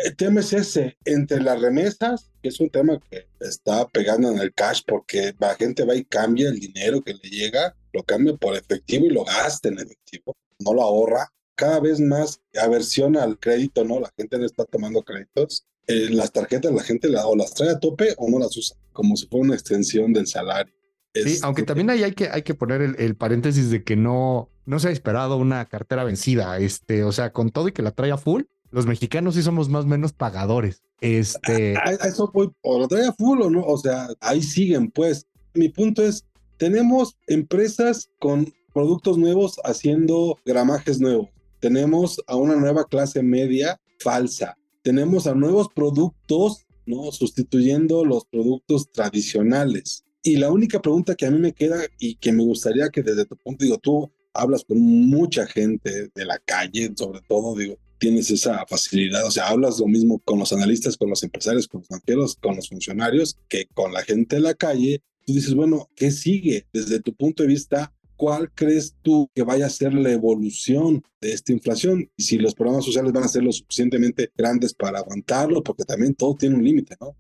El 0.05 0.17
tema 0.17 0.41
es 0.41 0.53
ese, 0.53 0.97
entre 1.05 1.41
las 1.41 1.61
remesas, 1.61 2.31
que 2.43 2.49
es 2.49 2.61
un 2.61 2.71
tema 2.71 3.01
que 3.11 3.29
está 3.41 3.87
pegando 3.89 4.31
en 4.31 4.39
el 4.39 4.53
cash 4.53 4.83
porque 4.87 5.35
la 5.39 5.55
gente 5.55 5.85
va 5.85 5.95
y 5.95 6.05
cambia 6.05 6.49
el 6.49 6.59
dinero 6.59 7.03
que 7.03 7.15
le 7.15 7.29
llega, 7.29 7.75
lo 7.93 8.03
cambia 8.03 8.35
por 8.37 8.57
efectivo 8.57 9.07
y 9.07 9.11
lo 9.11 9.25
gasta 9.25 9.69
en 9.69 9.79
efectivo, 9.79 10.37
no 10.59 10.75
lo 10.75 10.83
ahorra. 10.83 11.33
Cada 11.55 11.81
vez 11.81 12.01
más 12.01 12.41
aversión 12.61 13.17
al 13.17 13.39
crédito, 13.39 13.85
¿no? 13.85 13.99
La 14.01 14.13
gente 14.17 14.39
no 14.39 14.45
está 14.45 14.65
tomando 14.65 15.03
créditos. 15.03 15.67
Eh, 15.87 16.09
las 16.11 16.33
tarjetas 16.33 16.73
la 16.73 16.83
gente 16.83 17.09
la, 17.09 17.27
o 17.27 17.37
las 17.37 17.55
trae 17.55 17.71
a 17.71 17.79
tope 17.79 18.13
o 18.19 18.29
no 18.29 18.39
las 18.39 18.57
usa, 18.57 18.77
como 18.93 19.17
si 19.17 19.27
fuera 19.27 19.45
una 19.45 19.55
extensión 19.55 20.13
del 20.13 20.27
salario. 20.27 20.75
Sí, 21.15 21.39
aunque 21.43 21.63
también 21.63 21.89
ahí 21.89 22.03
hay 22.03 22.13
que, 22.13 22.29
hay 22.29 22.43
que 22.43 22.55
poner 22.55 22.83
el, 22.83 22.97
el, 22.99 23.17
paréntesis 23.17 23.71
de 23.71 23.85
que 23.85 23.97
no, 23.97 24.51
no 24.67 24.79
se 24.81 24.89
ha 24.89 24.91
esperado 24.91 25.39
una 25.39 25.65
cartera 25.67 26.05
vencida, 26.05 26.59
este, 26.59 27.05
o 27.05 27.13
sea, 27.13 27.33
con 27.33 27.51
todo 27.51 27.69
y 27.69 27.73
que 27.73 27.83
la 27.83 27.93
trae 27.93 28.11
a 28.11 28.19
full, 28.19 28.43
los 28.77 28.87
mexicanos 28.87 29.35
sí 29.35 29.43
somos 29.43 29.69
más 29.69 29.85
o 29.85 29.89
menos 29.89 30.13
pagadores. 30.13 30.83
Este. 31.01 31.75
Eso 32.07 32.31
voy, 32.33 32.51
o 32.61 32.79
lo 32.79 32.87
trae 32.87 33.07
a 33.07 33.13
full 33.13 33.41
o 33.41 33.51
no, 33.51 33.65
o 33.65 33.79
sea, 33.79 34.09
ahí 34.21 34.43
siguen, 34.43 34.91
pues. 34.91 35.27
Mi 35.55 35.71
punto 35.71 36.03
es: 36.03 36.27
tenemos 36.59 37.17
empresas 37.27 38.11
con 38.19 38.53
productos 38.75 39.17
nuevos 39.17 39.59
haciendo 39.65 40.39
gramajes 40.45 41.01
nuevos. 41.01 41.31
Tenemos 41.59 42.21
a 42.27 42.37
una 42.37 42.55
nueva 42.57 42.85
clase 42.85 43.23
media 43.23 43.81
falsa. 43.99 44.57
Tenemos 44.83 45.27
a 45.27 45.35
nuevos 45.35 45.69
productos 45.75 46.67
¿no? 46.87 47.11
Sustituyendo 47.11 48.05
los 48.05 48.25
productos 48.27 48.91
tradicionales. 48.93 50.05
Y 50.23 50.37
la 50.37 50.51
única 50.51 50.81
pregunta 50.81 51.15
que 51.15 51.27
a 51.27 51.31
mí 51.31 51.39
me 51.39 51.53
queda 51.53 51.79
y 51.99 52.17
que 52.17 52.33
me 52.33 52.45
gustaría 52.45 52.89
que 52.91 53.03
desde 53.03 53.27
tu 53.27 53.37
punto, 53.37 53.65
digo, 53.65 53.79
tú 53.79 54.11
hablas 54.33 54.65
con 54.65 54.79
mucha 54.79 55.47
gente 55.47 56.11
de 56.15 56.25
la 56.25 56.39
calle, 56.39 56.93
sobre 56.97 57.21
todo, 57.29 57.57
digo, 57.57 57.77
tienes 57.99 58.31
esa 58.31 58.65
facilidad, 58.67 59.25
o 59.27 59.31
sea, 59.31 59.49
hablas 59.49 59.79
lo 59.79 59.87
mismo 59.87 60.19
con 60.21 60.39
los 60.39 60.53
analistas, 60.53 60.97
con 60.97 61.11
los 61.11 61.23
empresarios, 61.23 61.67
con 61.69 61.81
los 61.81 61.89
banqueros, 61.89 62.37
con 62.37 62.57
los 62.57 62.69
funcionarios, 62.69 63.39
que 63.49 63.67
con 63.75 63.93
la 63.93 64.03
gente 64.03 64.37
de 64.37 64.43
la 64.43 64.55
calle. 64.55 65.03
Tú 65.25 65.33
dices, 65.33 65.55
bueno, 65.55 65.89
¿qué 65.97 66.11
sigue 66.11 66.67
desde 66.73 67.01
tu 67.01 67.15
punto 67.15 67.43
de 67.43 67.49
vista? 67.49 67.93
¿Cuál 68.17 68.51
crees 68.53 68.97
tú 69.03 69.29
que 69.35 69.43
vaya 69.43 69.67
a 69.67 69.71
ser 69.71 69.93
la 69.93 70.11
evolución 70.11 71.03
de 71.21 71.33
esta 71.33 71.53
inflación? 71.53 72.11
Y 72.17 72.23
si 72.23 72.39
los 72.39 72.55
programas 72.55 72.85
sociales 72.85 73.13
van 73.13 73.25
a 73.25 73.29
ser 73.29 73.43
lo 73.43 73.53
suficientemente 73.53 74.31
grandes 74.37 74.73
para 74.73 75.01
aguantarlo, 75.01 75.63
porque 75.63 75.85
también 75.85 76.15
todo 76.15 76.35
tiene 76.35 76.55
un 76.55 76.65
límite, 76.65 76.97
¿no? 77.01 77.17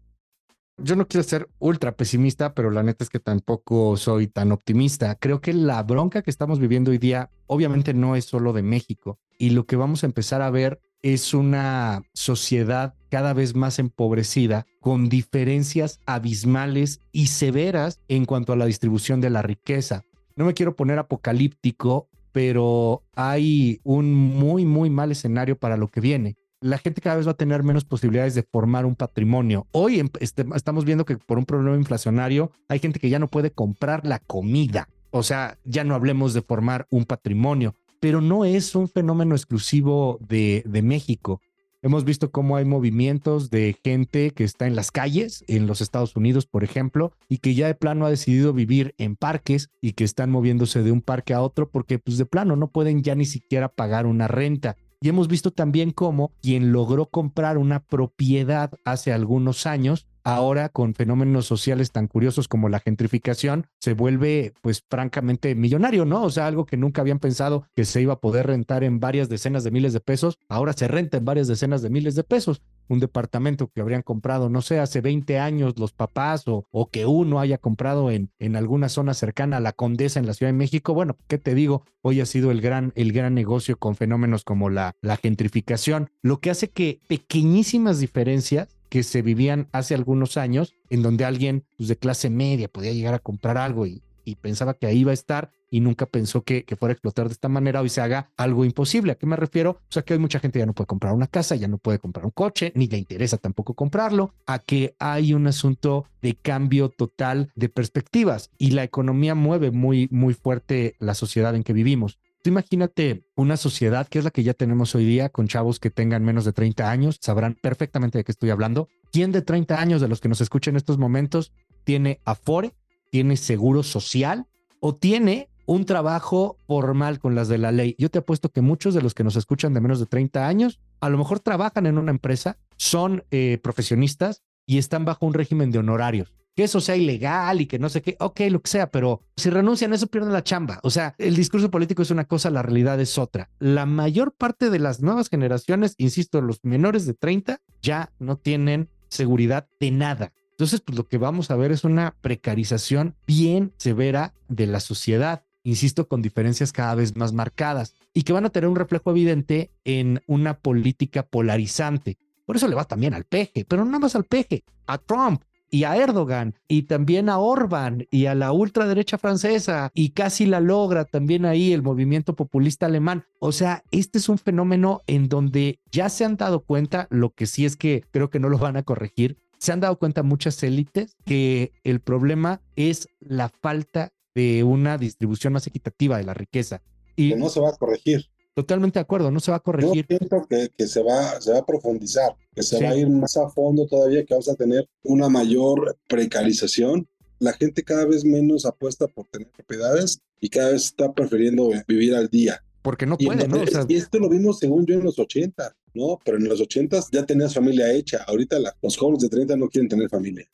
Yo 0.79 0.95
no 0.95 1.09
quiero 1.09 1.25
ser 1.25 1.49
ultra 1.59 1.97
pesimista, 1.97 2.55
pero 2.55 2.71
la 2.71 2.83
neta 2.83 3.03
es 3.03 3.09
que 3.09 3.19
tampoco 3.19 3.97
soy 3.97 4.27
tan 4.27 4.53
optimista. 4.53 5.15
Creo 5.15 5.41
que 5.41 5.55
la 5.55 5.83
bronca 5.83 6.23
que 6.23 6.31
estamos 6.31 6.59
viviendo 6.59 6.91
hoy 6.91 6.99
día 6.99 7.31
obviamente 7.47 7.95
no 7.95 8.15
es 8.15 8.27
solo 8.27 8.53
de 8.53 8.63
México 8.63 9.19
y 9.39 9.51
lo 9.51 9.67
que 9.67 9.77
vamos 9.77 10.03
a 10.03 10.07
empezar 10.07 10.43
a 10.43 10.51
ver 10.51 10.81
es 11.03 11.35
una 11.35 12.03
sociedad 12.15 12.95
cada 13.11 13.33
vez 13.33 13.55
más 13.55 13.79
empobrecida, 13.79 14.67
con 14.81 15.09
diferencias 15.09 16.01
abismales 16.07 17.01
y 17.13 17.29
severas 17.29 18.01
en 18.09 18.25
cuanto 18.25 18.53
a 18.53 18.57
la 18.57 18.67
distribución 18.67 19.21
de 19.21 19.31
la 19.31 19.43
riqueza. 19.43 20.03
No 20.35 20.45
me 20.45 20.55
quiero 20.55 20.75
poner 20.75 20.99
apocalíptico, 20.99 22.09
pero 22.33 23.03
hay 23.15 23.81
un 23.85 24.13
muy, 24.13 24.65
muy 24.65 24.91
mal 24.91 25.13
escenario 25.13 25.57
para 25.57 25.77
lo 25.77 25.89
que 25.89 26.01
viene 26.01 26.37
la 26.61 26.79
gente 26.79 27.01
cada 27.01 27.17
vez 27.17 27.27
va 27.27 27.33
a 27.33 27.37
tener 27.37 27.63
menos 27.63 27.85
posibilidades 27.85 28.35
de 28.35 28.43
formar 28.43 28.87
un 28.87 28.95
patrimonio. 28.95 29.67
Hoy 29.73 30.01
em, 30.01 30.09
este, 30.21 30.45
estamos 30.55 30.85
viendo 30.85 31.05
que 31.05 31.17
por 31.17 31.39
un 31.39 31.45
problema 31.45 31.77
inflacionario 31.77 32.51
hay 32.69 32.79
gente 32.79 32.99
que 32.99 33.11
ya 33.11 33.19
no 33.19 33.29
puede 33.29 33.51
comprar 33.51 34.07
la 34.07 34.19
comida. 34.19 34.89
O 35.11 35.23
sea, 35.23 35.59
ya 35.65 35.85
no 35.85 35.95
hablemos 35.95 36.35
de 36.35 36.43
formar 36.43 36.87
un 36.91 37.05
patrimonio, 37.05 37.75
pero 38.01 38.21
no 38.21 38.45
es 38.45 38.75
un 38.75 38.89
fenómeno 38.89 39.35
exclusivo 39.35 40.19
de, 40.27 40.63
México. 40.83 41.41
Hemos 41.83 42.05
visto 42.05 42.31
cómo 42.31 42.57
hay 42.57 42.65
movimientos 42.65 43.51
de 43.51 43.77
gente 43.85 44.31
que 44.31 44.45
está 44.45 44.67
en 44.67 44.75
las 44.75 44.91
calles, 44.91 45.45
en 45.47 45.67
los 45.67 45.81
Estados 45.81 46.17
Unidos, 46.17 46.47
por 46.47 46.65
ejemplo, 46.65 47.13
y 47.29 47.39
que 47.39 47.55
ya 47.55 47.67
de 47.67 47.75
plano 47.75 48.07
ha 48.07 48.11
decidido 48.11 48.53
vivir 48.53 48.95
en 48.99 49.15
parques 49.15 49.71
y 49.81 49.93
que 49.93 50.05
están 50.05 50.31
moviéndose 50.31 50.83
de 50.83 50.91
un 50.91 51.03
parque 51.03 51.35
a 51.35 51.43
otro 51.43 51.71
porque 51.71 51.99
pues 51.99 52.19
de 52.19 52.27
plano 52.27 52.57
no 52.57 52.69
pueden 52.69 53.03
ya 53.03 53.15
ni 53.15 53.25
siquiera 53.25 53.69
pagar 53.69 54.07
una 54.07 54.27
renta. 54.27 54.77
Y 55.01 55.09
hemos 55.09 55.29
visto 55.29 55.51
también 55.51 55.91
cómo 55.93 56.33
quien 56.43 56.73
logró 56.73 57.07
comprar 57.07 57.59
una 57.59 57.81
propiedad 57.81 58.73
hace 58.85 59.13
algunos 59.13 59.67
años, 59.67 60.07
ahora 60.27 60.69
con 60.71 60.93
fenómenos 60.95 61.47
sociales 61.47 61.93
tan 61.93 62.09
curiosos 62.09 62.49
como 62.49 62.69
la 62.69 62.81
gentrificación, 62.81 63.69
se 63.79 63.95
vuelve 63.95 64.55
pues 64.61 64.83
francamente 64.91 65.55
millonario, 65.55 66.05
¿no? 66.05 66.25
O 66.25 66.31
sea, 66.31 66.49
algo 66.49 66.67
que 66.67 66.77
nunca 66.77 67.01
habían 67.01 67.21
pensado 67.21 67.69
que 67.77 67.85
se 67.85 68.03
iba 68.03 68.15
a 68.15 68.21
poder 68.21 68.49
rentar 68.49 68.83
en 68.83 68.99
varias 68.99 69.29
decenas 69.29 69.63
de 69.63 69.71
miles 69.71 69.93
de 69.93 70.01
pesos, 70.01 70.41
ahora 70.49 70.73
se 70.73 70.89
renta 70.89 71.19
en 71.19 71.25
varias 71.25 71.47
decenas 71.47 71.81
de 71.81 71.91
miles 71.91 72.17
de 72.17 72.25
pesos 72.25 72.61
un 72.89 73.01
departamento 73.01 73.69
que 73.69 73.81
habrían 73.81 74.03
comprado, 74.03 74.49
no 74.49 74.63
sé, 74.63 74.79
hace 74.79 75.01
20 75.01 75.39
años 75.39 75.75
los 75.79 75.93
papás 75.93 76.45
o, 76.47 76.65
que 76.91 77.07
uno 77.07 77.41
haya 77.41 77.59
comprado 77.59 78.11
en, 78.11 78.31
en 78.39 78.55
alguna 78.57 78.89
zona 78.89 79.15
cercana 79.15 79.57
a 79.57 79.61
la 79.61 79.73
Condesa 79.73 80.21
en 80.21 80.27
la 80.27 80.35
Ciudad 80.35 80.53
de 80.53 80.59
México, 80.59 80.95
bueno, 80.95 81.17
¿qué 81.27 81.39
te 81.39 81.55
digo? 81.55 81.85
Hoy 82.03 82.21
ha 82.21 82.27
sido 82.27 82.53
el 82.53 82.61
gran, 82.61 82.93
el 82.95 83.13
gran 83.13 83.35
negocio 83.35 83.77
con 83.77 83.97
fenómenos 83.97 84.45
como 84.45 84.71
la, 84.71 84.95
la 85.01 85.17
gentrificación, 85.17 86.11
lo 86.23 86.39
que 86.39 86.51
hace 86.51 86.71
que 86.71 87.01
pequeñísimas 87.09 87.99
diferencias 87.99 88.76
que 88.89 89.03
se 89.03 89.23
vivían 89.23 89.69
hace 89.73 89.95
algunos 89.95 90.37
años, 90.37 90.75
en 90.91 91.03
donde 91.03 91.25
alguien 91.25 91.65
pues, 91.77 91.89
de 91.89 91.97
clase 91.97 92.31
media 92.31 92.69
podía 92.69 92.93
llegar 92.93 93.15
a 93.15 93.19
comprar 93.19 93.59
algo 93.59 93.87
y 93.87 94.03
pensaba 94.41 94.75
que 94.75 94.87
ahí 94.87 94.99
iba 94.99 95.13
a 95.13 95.15
estar 95.15 95.51
y 95.71 95.81
nunca 95.81 96.07
pensó 96.07 96.43
que, 96.43 96.65
que, 96.65 96.77
fuera 96.77 96.93
a 96.93 96.95
explotar 96.95 97.27
de 97.27 97.33
esta 97.33 97.49
manera, 97.49 97.81
hoy 97.81 97.89
se 97.89 98.01
haga 98.01 98.31
algo 98.37 98.65
imposible. 98.65 99.13
¿A 99.13 99.15
qué 99.17 99.27
me 99.27 99.37
refiero? 99.37 99.71
O 99.71 99.93
sea, 99.93 100.03
que 100.03 100.15
hoy 100.15 100.19
mucha 100.19 100.39
gente 100.39 100.59
ya 100.59 100.67
no 100.67 100.73
puede 100.73 100.87
comprar 100.87 101.13
una 101.13 101.27
casa, 101.27 101.57
ya 101.57 101.69
no 101.69 101.79
puede 101.79 101.99
comprar 101.99 102.25
un 102.25 102.31
coche, 102.31 102.73
ni 102.75 102.87
le 102.87 102.99
interesa 102.99 103.37
tampoco 103.37 103.75
comprarlo, 103.75 104.35
a 104.47 104.59
que 104.59 104.95
hay 104.99 105.35
un 105.35 105.47
asunto 105.47 106.07
de 106.23 106.35
cambio 106.35 106.89
total 106.89 107.51
de 107.55 107.69
perspectivas 107.69 108.51
y 108.59 108.71
la 108.71 108.85
economía 108.85 109.35
mueve 109.35 109.71
muy, 109.71 110.09
muy 110.11 110.35
fuerte 110.35 110.95
la 110.99 111.15
sociedad 111.15 111.55
en 111.55 111.63
que 111.63 111.73
vivimos. 111.73 112.19
Imagínate 112.47 113.25
una 113.35 113.57
sociedad 113.57 114.07
que 114.09 114.19
es 114.19 114.25
la 114.25 114.31
que 114.31 114.43
ya 114.43 114.55
tenemos 114.55 114.95
hoy 114.95 115.05
día 115.05 115.29
con 115.29 115.49
chavos 115.49 115.81
que 115.81 115.91
tengan 115.91 116.25
menos 116.25 116.45
de 116.45 116.53
30 116.53 116.91
años, 116.91 117.19
sabrán 117.21 117.55
perfectamente 117.61 118.19
de 118.19 118.25
qué 118.25 118.33
estoy 118.33 118.51
hablando. 118.51 118.89
¿Quién 119.13 119.33
de 119.33 119.43
30 119.43 119.81
años 119.81 120.01
de 120.01 120.09
los 120.09 120.21
que 120.21 120.29
nos 120.29 120.41
escuchan 120.41 120.73
en 120.73 120.77
estos 120.77 120.99
momentos 120.99 121.53
tiene 121.85 122.21
Afore, 122.25 122.75
tiene 123.11 123.37
seguro 123.37 123.83
social 123.83 124.47
o 124.81 124.95
tiene 124.95 125.49
un 125.67 125.85
trabajo 125.85 126.59
formal 126.67 127.19
con 127.19 127.35
las 127.35 127.49
de 127.49 127.59
la 127.59 127.73
ley. 127.73 127.97
Yo 127.99 128.09
te 128.11 128.19
apuesto 128.19 128.51
que 128.51 128.61
muchos 128.61 128.95
de 128.95 129.03
los 129.03 129.15
que 129.15 129.25
nos 129.25 129.37
escuchan 129.37 129.75
de 129.75 129.81
menos 129.81 129.99
de 129.99 130.07
30 130.07 130.47
años, 130.47 130.81
a 131.01 131.09
lo 131.09 131.19
mejor 131.19 131.41
trabajan 131.41 131.87
en 131.87 131.99
una 131.99 132.13
empresa, 132.13 132.57
son 132.77 133.25
eh, 133.31 133.59
profesionistas 133.63 134.43
y 134.65 134.79
están 134.79 135.05
bajo 135.05 135.27
un 135.27 135.35
régimen 135.35 135.71
de 135.71 135.81
honorarios. 135.81 136.33
Que 136.57 136.65
eso 136.65 136.81
sea 136.81 136.97
ilegal 136.97 137.61
y 137.61 137.67
que 137.67 137.79
no 137.79 137.89
sé 137.89 138.03
qué, 138.03 138.17
ok, 138.19 138.41
lo 138.51 138.63
que 138.63 138.71
sea, 138.71 138.91
pero 138.91 139.23
si 139.37 139.51
renuncian 139.51 139.93
a 139.93 139.97
eso 139.97 140.07
pierden 140.07 140.33
la 140.33 140.43
chamba. 140.43 140.81
O 140.83 140.91
sea, 140.91 141.15
el 141.19 141.37
discurso 141.37 141.71
político 141.71 142.03
es 142.03 142.11
una 142.11 142.25
cosa, 142.25 142.51
la 142.51 142.63
realidad 142.63 142.99
es 142.99 143.19
otra. 143.19 143.51
La 143.59 143.85
mayor 143.87 144.33
parte 144.33 144.71
de 144.71 144.79
las 144.79 145.01
nuevas 145.01 145.29
generaciones, 145.29 145.95
insisto, 145.99 146.41
los 146.41 146.61
menores 146.65 147.07
de 147.07 147.15
30, 147.15 147.61
ya 147.83 148.11
no 148.19 148.39
tienen 148.39 148.89
seguridad 149.09 149.69
de 149.79 149.91
nada. 149.91 150.33
Entonces, 150.53 150.81
pues 150.81 150.97
lo 150.97 151.07
que 151.07 151.19
vamos 151.19 151.51
a 151.51 151.57
ver 151.57 151.71
es 151.71 151.85
una 151.85 152.17
precarización 152.23 153.15
bien 153.27 153.75
severa 153.77 154.33
de 154.49 154.67
la 154.67 154.81
sociedad, 154.81 155.45
insisto, 155.65 156.09
con 156.09 156.23
diferencias 156.23 156.73
cada 156.73 156.95
vez 156.95 157.15
más 157.15 157.35
marcadas 157.35 157.95
y 158.15 158.23
que 158.23 158.33
van 158.33 158.47
a 158.47 158.51
tener 158.51 158.71
un 158.71 158.77
reflejo 158.77 159.11
evidente 159.11 159.71
en 159.85 160.23
una 160.27 160.59
política 160.59 161.27
polarizante. 161.27 162.17
Por 162.47 162.57
eso 162.57 162.69
le 162.69 162.75
va 162.75 162.87
también 162.87 163.13
al 163.13 163.25
peje, 163.25 163.67
pero 163.69 163.85
no 163.85 164.01
más 164.01 164.17
al 164.17 164.25
peje, 164.25 164.65
a 164.87 164.97
Trump 164.97 165.43
y 165.71 165.85
a 165.85 165.97
Erdogan 165.97 166.55
y 166.69 166.83
también 166.83 167.29
a 167.29 167.39
Orban 167.39 168.07
y 168.11 168.27
a 168.27 168.35
la 168.35 168.53
ultraderecha 168.53 169.19
francesa 169.19 169.91
y 169.95 170.11
casi 170.11 170.47
la 170.47 170.61
logra 170.61 171.05
también 171.05 171.45
ahí 171.45 171.73
el 171.73 171.83
movimiento 171.83 172.35
populista 172.37 172.87
alemán. 172.87 173.25
O 173.39 173.53
sea, 173.53 173.83
este 173.91 174.19
es 174.19 174.29
un 174.29 174.39
fenómeno 174.39 175.03
en 175.07 175.29
donde 175.29 175.81
ya 175.91 176.09
se 176.09 176.25
han 176.25 176.37
dado 176.37 176.61
cuenta, 176.61 177.07
lo 177.11 177.31
que 177.31 177.47
sí 177.47 177.65
es 177.65 177.77
que 177.77 178.05
creo 178.11 178.31
que 178.31 178.41
no 178.41 178.49
lo 178.49 178.59
van 178.59 178.77
a 178.77 178.83
corregir, 178.83 179.39
se 179.59 179.73
han 179.73 179.81
dado 179.81 179.99
cuenta 179.99 180.23
muchas 180.23 180.63
élites 180.63 181.17
que 181.25 181.73
el 181.85 182.01
problema 182.01 182.61
es 182.77 183.09
la 183.21 183.49
falta 183.49 184.13
de 184.35 184.65
una 184.65 184.99
distribución 184.99 185.55
más 185.55 185.67
equitativa 185.67 186.19
de 186.19 186.25
la 186.25 186.35
riqueza. 186.35 186.83
Y 187.17 187.31
que 187.31 187.37
no 187.37 187.49
se 187.49 187.61
va 187.61 187.71
a 187.71 187.77
corregir. 187.77 188.27
Totalmente 188.57 188.99
de 188.99 189.03
acuerdo, 189.03 189.31
no 189.31 189.39
se 189.39 189.51
va 189.51 189.59
a 189.59 189.61
corregir. 189.61 190.07
Yo 190.09 190.17
siento 190.17 190.47
que, 190.49 190.71
que 190.75 190.87
se, 190.87 191.03
va, 191.03 191.39
se 191.43 191.53
va 191.53 191.59
a 191.59 191.67
profundizar, 191.67 192.35
que 192.55 192.63
se 192.63 192.83
va 192.83 192.89
a 192.89 192.97
ir 192.97 193.07
más 193.07 193.37
a 193.37 193.51
fondo 193.51 193.87
todavía, 193.87 194.25
que 194.25 194.33
vamos 194.33 194.49
a 194.49 194.55
tener 194.55 194.89
una 195.03 195.29
mayor 195.29 195.99
precarización. 196.09 197.07
La 197.39 197.53
gente 197.53 197.83
cada 197.83 198.07
vez 198.07 198.25
menos 198.25 198.65
apuesta 198.65 199.09
por 199.09 199.27
tener 199.27 199.51
propiedades 199.51 200.23
y 200.41 200.49
cada 200.49 200.71
vez 200.71 200.85
está 200.85 201.13
prefiriendo 201.13 201.69
vivir 201.87 202.15
al 202.15 202.29
día. 202.29 202.65
Porque 202.81 203.05
no 203.05 203.19
puede, 203.19 203.47
¿no? 203.47 203.63
y 203.87 203.97
esto 203.97 204.19
lo 204.19 204.31
vimos 204.31 204.59
según 204.59 204.87
yo 204.87 204.95
en 204.95 205.05
los 205.05 205.19
80. 205.19 205.77
¿no? 205.93 206.19
Pero 206.25 206.39
en 206.39 206.49
los 206.49 206.59
ochentas 206.63 207.11
ya 207.13 207.27
tenías 207.27 207.53
familia 207.53 207.93
hecha. 207.93 208.25
Ahorita 208.27 208.57
los 208.81 208.97
jóvenes 208.97 209.23
de 209.23 209.29
30 209.29 209.57
no 209.57 209.69
quieren 209.69 209.89
tener 209.91 210.09
familia. 210.09 210.49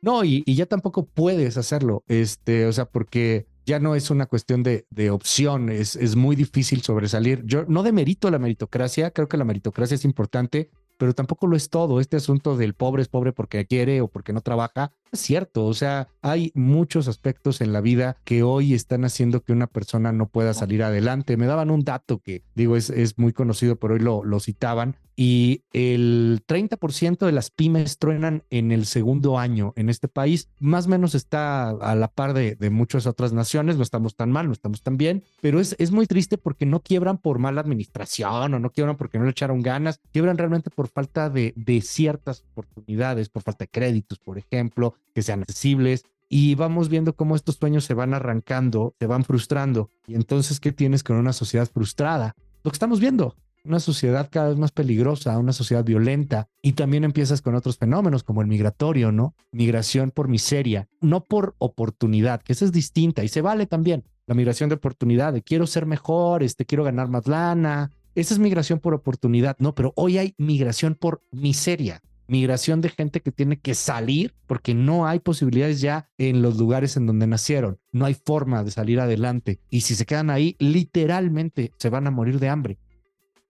No, 0.00 0.24
y, 0.24 0.42
y, 0.46 0.54
ya 0.54 0.64
tampoco 0.64 1.06
puedes 1.06 1.56
hacerlo, 1.56 2.04
este, 2.08 2.66
o 2.66 2.72
sea, 2.72 2.84
porque 2.84 3.46
ya 3.66 3.78
no 3.78 3.94
es 3.94 4.10
una 4.10 4.26
cuestión 4.26 4.62
de, 4.62 4.86
de 4.90 5.10
opción, 5.10 5.68
es, 5.70 5.96
es 5.96 6.16
muy 6.16 6.36
difícil 6.36 6.82
sobresalir. 6.82 7.42
Yo 7.44 7.64
no 7.66 7.82
demerito 7.82 8.30
la 8.30 8.38
meritocracia, 8.38 9.10
creo 9.10 9.28
que 9.28 9.36
la 9.36 9.44
meritocracia 9.44 9.94
es 9.94 10.04
importante, 10.04 10.70
pero 10.98 11.14
tampoco 11.14 11.46
lo 11.46 11.56
es 11.56 11.70
todo. 11.70 12.00
Este 12.00 12.16
asunto 12.16 12.56
del 12.56 12.74
pobre 12.74 13.02
es 13.02 13.08
pobre 13.08 13.32
porque 13.32 13.66
quiere 13.66 14.00
o 14.00 14.08
porque 14.08 14.32
no 14.32 14.40
trabaja, 14.40 14.92
es 15.14 15.20
cierto. 15.20 15.66
O 15.66 15.74
sea, 15.74 16.08
hay 16.22 16.52
muchos 16.54 17.08
aspectos 17.08 17.60
en 17.60 17.72
la 17.72 17.80
vida 17.80 18.16
que 18.24 18.42
hoy 18.42 18.74
están 18.74 19.04
haciendo 19.04 19.42
que 19.42 19.52
una 19.52 19.66
persona 19.66 20.12
no 20.12 20.28
pueda 20.28 20.54
salir 20.54 20.82
adelante. 20.82 21.36
Me 21.36 21.46
daban 21.46 21.70
un 21.70 21.84
dato 21.84 22.18
que, 22.18 22.42
digo, 22.54 22.76
es, 22.76 22.90
es 22.90 23.18
muy 23.18 23.32
conocido, 23.32 23.76
pero 23.76 23.94
hoy 23.94 24.00
lo, 24.00 24.24
lo 24.24 24.40
citaban, 24.40 24.96
y 25.16 25.62
el 25.72 26.42
30% 26.46 27.24
de 27.24 27.32
las 27.32 27.50
pymes 27.50 27.98
truenan 27.98 28.42
en 28.50 28.72
el 28.72 28.86
segundo 28.86 29.38
año 29.38 29.72
en 29.76 29.88
este 29.88 30.08
país. 30.08 30.48
Más 30.58 30.86
o 30.86 30.90
menos 30.90 31.14
está 31.14 31.70
a 31.70 31.94
la 31.94 32.08
par 32.08 32.34
de, 32.34 32.56
de, 32.56 32.70
muchas 32.70 33.06
otras 33.06 33.32
naciones, 33.32 33.76
no 33.76 33.82
estamos 33.82 34.16
tan 34.16 34.32
mal, 34.32 34.46
no 34.46 34.52
estamos 34.52 34.82
tan 34.82 34.96
bien, 34.96 35.22
pero 35.40 35.60
es, 35.60 35.76
es 35.78 35.92
muy 35.92 36.06
triste 36.06 36.36
porque 36.38 36.66
no 36.66 36.80
quiebran 36.80 37.18
por 37.18 37.38
mala 37.38 37.60
administración 37.60 38.54
o 38.54 38.58
no 38.58 38.70
quiebran 38.70 38.96
porque 38.96 39.18
no 39.18 39.24
le 39.24 39.30
echaron 39.30 39.62
ganas, 39.62 40.00
quiebran 40.12 40.38
realmente 40.38 40.70
por 40.70 40.88
falta 40.88 41.30
de, 41.30 41.52
de 41.56 41.80
ciertas 41.80 42.44
oportunidades, 42.52 43.28
por 43.28 43.42
falta 43.42 43.64
de 43.64 43.70
créditos, 43.70 44.18
por 44.18 44.38
ejemplo, 44.38 44.94
que 45.14 45.22
sean 45.22 45.42
accesibles, 45.42 46.04
y 46.28 46.54
vamos 46.54 46.88
viendo 46.88 47.14
cómo 47.14 47.36
estos 47.36 47.56
sueños 47.56 47.84
se 47.84 47.94
van 47.94 48.14
arrancando, 48.14 48.94
se 48.98 49.06
van 49.06 49.24
frustrando. 49.24 49.90
Y 50.06 50.14
entonces, 50.14 50.60
¿qué 50.60 50.72
tienes 50.72 51.02
con 51.02 51.16
una 51.16 51.32
sociedad 51.32 51.68
frustrada? 51.72 52.34
Lo 52.62 52.70
que 52.70 52.76
estamos 52.76 52.98
viendo, 52.98 53.36
una 53.64 53.80
sociedad 53.80 54.28
cada 54.30 54.48
vez 54.48 54.58
más 54.58 54.72
peligrosa, 54.72 55.38
una 55.38 55.52
sociedad 55.52 55.84
violenta, 55.84 56.48
y 56.62 56.72
también 56.72 57.04
empiezas 57.04 57.40
con 57.40 57.54
otros 57.54 57.78
fenómenos 57.78 58.22
como 58.24 58.42
el 58.42 58.48
migratorio, 58.48 59.12
¿no? 59.12 59.34
Migración 59.52 60.10
por 60.10 60.28
miseria, 60.28 60.88
no 61.00 61.22
por 61.22 61.54
oportunidad, 61.58 62.42
que 62.42 62.52
esa 62.52 62.64
es 62.64 62.72
distinta 62.72 63.22
y 63.22 63.28
se 63.28 63.40
vale 63.40 63.66
también. 63.66 64.04
La 64.26 64.34
migración 64.34 64.68
de 64.70 64.76
oportunidad, 64.76 65.32
de 65.34 65.42
quiero 65.42 65.66
ser 65.66 65.86
mejor, 65.86 66.42
este, 66.42 66.64
quiero 66.64 66.84
ganar 66.84 67.08
más 67.08 67.26
lana. 67.26 67.90
Esa 68.14 68.34
es 68.34 68.40
migración 68.40 68.78
por 68.78 68.94
oportunidad, 68.94 69.56
¿no? 69.58 69.74
Pero 69.74 69.92
hoy 69.96 70.18
hay 70.18 70.34
migración 70.38 70.94
por 70.94 71.20
miseria 71.30 72.00
migración 72.26 72.80
de 72.80 72.88
gente 72.88 73.20
que 73.20 73.32
tiene 73.32 73.58
que 73.58 73.74
salir 73.74 74.34
porque 74.46 74.74
no 74.74 75.06
hay 75.06 75.20
posibilidades 75.20 75.80
ya 75.80 76.10
en 76.18 76.42
los 76.42 76.58
lugares 76.58 76.96
en 76.96 77.06
donde 77.06 77.26
nacieron. 77.26 77.78
No 77.92 78.06
hay 78.06 78.14
forma 78.14 78.64
de 78.64 78.70
salir 78.70 79.00
adelante. 79.00 79.60
Y 79.70 79.82
si 79.82 79.94
se 79.94 80.06
quedan 80.06 80.30
ahí, 80.30 80.56
literalmente 80.58 81.72
se 81.78 81.90
van 81.90 82.06
a 82.06 82.10
morir 82.10 82.38
de 82.40 82.48
hambre. 82.48 82.78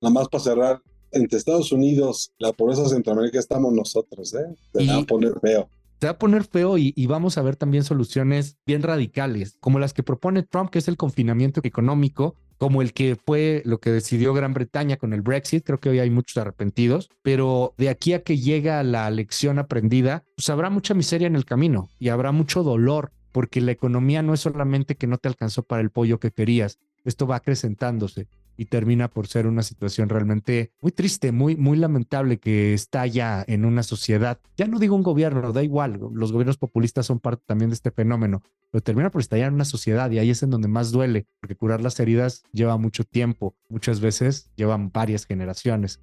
Nada 0.01 0.13
más 0.13 0.29
para 0.29 0.45
cerrar, 0.45 0.83
entre 1.13 1.39
Estados 1.39 1.73
Unidos, 1.73 2.33
la 2.39 2.53
pobreza 2.53 2.89
Centroamérica 2.89 3.39
estamos 3.39 3.73
nosotros, 3.73 4.35
¿eh? 4.35 4.55
Se 4.73 4.87
va 4.87 4.99
a 4.99 5.03
poner 5.05 5.33
feo. 5.41 5.69
Se 6.01 6.07
va 6.09 6.13
a 6.13 6.19
poner 6.19 6.45
feo 6.45 6.77
y, 6.77 6.93
y, 6.97 7.07
vamos 7.07 7.39
a 7.39 7.43
ver 7.43 7.57
también 7.57 7.85
soluciones 7.85 8.59
bien 8.67 8.83
radicales, 8.83 9.57
como 9.61 9.79
las 9.79 9.95
que 9.95 10.03
propone 10.03 10.43
Trump, 10.43 10.71
que 10.71 10.81
es 10.81 10.89
el 10.89 10.97
confinamiento 10.97 11.61
económico, 11.63 12.35
como 12.59 12.83
el 12.83 12.93
que 12.93 13.17
fue 13.17 13.63
lo 13.65 13.79
que 13.79 13.91
decidió 13.91 14.33
Gran 14.35 14.55
Bretaña 14.55 14.97
con 14.97 15.13
el 15.13 15.23
Brexit. 15.23 15.65
Creo 15.65 15.81
que 15.81 15.89
hoy 15.89 15.99
hay 15.99 16.11
muchos 16.11 16.37
arrepentidos, 16.37 17.11
pero 17.23 17.75
de 17.79 17.89
aquí 17.89 18.13
a 18.13 18.23
que 18.23 18.39
llega 18.39 18.83
la 18.83 19.11
lección 19.11 19.59
aprendida, 19.59 20.25
pues 20.37 20.49
habrá 20.51 20.71
mucha 20.71 20.95
miseria 20.95 21.27
en 21.27 21.37
el 21.37 21.45
camino 21.45 21.89
y 21.99 22.09
habrá 22.09 22.33
mucho 22.33 22.63
dolor, 22.63 23.13
porque 23.33 23.61
la 23.61 23.73
economía 23.73 24.23
no 24.23 24.35
es 24.35 24.41
solamente 24.41 24.97
que 24.97 25.07
no 25.07 25.19
te 25.19 25.29
alcanzó 25.29 25.63
para 25.63 25.83
el 25.83 25.91
pollo 25.91 26.21
que 26.21 26.31
querías, 26.31 26.79
esto 27.05 27.27
va 27.27 27.37
acrecentándose 27.37 28.29
y 28.57 28.67
termina 28.67 29.09
por 29.09 29.27
ser 29.27 29.47
una 29.47 29.63
situación 29.63 30.09
realmente 30.09 30.73
muy 30.81 30.93
triste, 30.93 31.33
muy, 31.33 31.57
muy 31.57 31.77
lamentable 31.77 32.39
que 32.39 32.75
está 32.75 33.07
ya 33.07 33.45
en 33.47 33.65
una 33.65 33.83
sociedad. 33.83 34.39
Ya 34.57 34.67
no 34.67 34.79
digo 34.79 34.97
un 34.97 35.03
gobierno, 35.03 35.53
da 35.53 35.63
igual, 35.63 36.01
los 36.13 36.33
gobiernos 36.33 36.57
populistas 36.57 37.07
son 37.07 37.21
parte 37.21 37.43
también 37.47 37.71
de 37.71 37.75
este 37.75 37.91
fenómeno, 37.91 38.43
pero 38.71 38.83
termina 38.83 39.11
por 39.11 39.21
estallar 39.21 39.49
en 39.49 39.55
una 39.55 39.65
sociedad 39.65 40.11
y 40.11 40.19
ahí 40.19 40.31
es 40.31 40.43
en 40.43 40.51
donde 40.51 40.69
más 40.69 40.93
duele, 40.93 41.27
porque 41.41 41.57
curar 41.57 41.81
las 41.81 41.99
heridas 42.01 42.43
lleva 42.53 42.77
mucho 42.77 43.05
tiempo, 43.05 43.55
muchas 43.69 44.01
veces 44.01 44.51
llevan 44.57 44.91
varias 44.93 45.27
generaciones. 45.27 46.01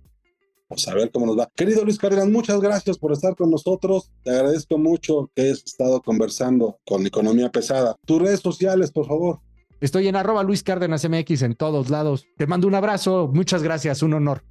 Vamos 0.72 0.88
a 0.88 0.94
ver 0.94 1.12
cómo 1.12 1.26
nos 1.26 1.38
va. 1.38 1.52
Querido 1.54 1.84
Luis 1.84 1.98
Cárdenas, 1.98 2.30
muchas 2.30 2.62
gracias 2.62 2.98
por 2.98 3.12
estar 3.12 3.36
con 3.36 3.52
nosotros. 3.52 4.10
Te 4.24 4.32
agradezco 4.32 4.78
mucho 4.78 5.30
que 5.36 5.42
hayas 5.42 5.64
estado 5.66 6.02
conversando 6.02 6.80
con 6.86 7.06
Economía 7.06 7.52
Pesada. 7.52 7.98
Tus 8.06 8.22
redes 8.22 8.40
sociales, 8.40 8.90
por 8.90 9.06
favor. 9.06 9.42
Estoy 9.82 10.08
en 10.08 10.16
arroba 10.16 10.44
Luis 10.44 10.62
Cárdenas 10.62 11.10
MX 11.10 11.42
en 11.42 11.56
todos 11.56 11.90
lados. 11.90 12.28
Te 12.38 12.46
mando 12.46 12.68
un 12.68 12.76
abrazo. 12.76 13.32
Muchas 13.34 13.64
gracias. 13.64 14.04
Un 14.04 14.14
honor. 14.14 14.44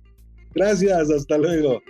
Gracias. 0.55 1.09
Hasta 1.09 1.39
luego. 1.39 1.81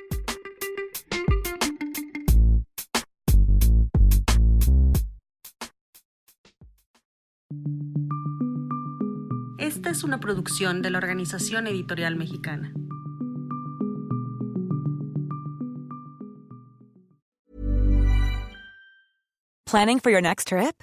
Esta 9.59 9.89
es 9.89 10.05
una 10.05 10.21
producción 10.21 10.83
de 10.83 10.91
la 10.91 10.99
Organización 10.99 11.67
Editorial 11.67 12.17
Mexicana. 12.17 12.75
Planning 19.65 20.01
for 20.01 20.11
your 20.11 20.21
next 20.21 20.49
trip? 20.49 20.83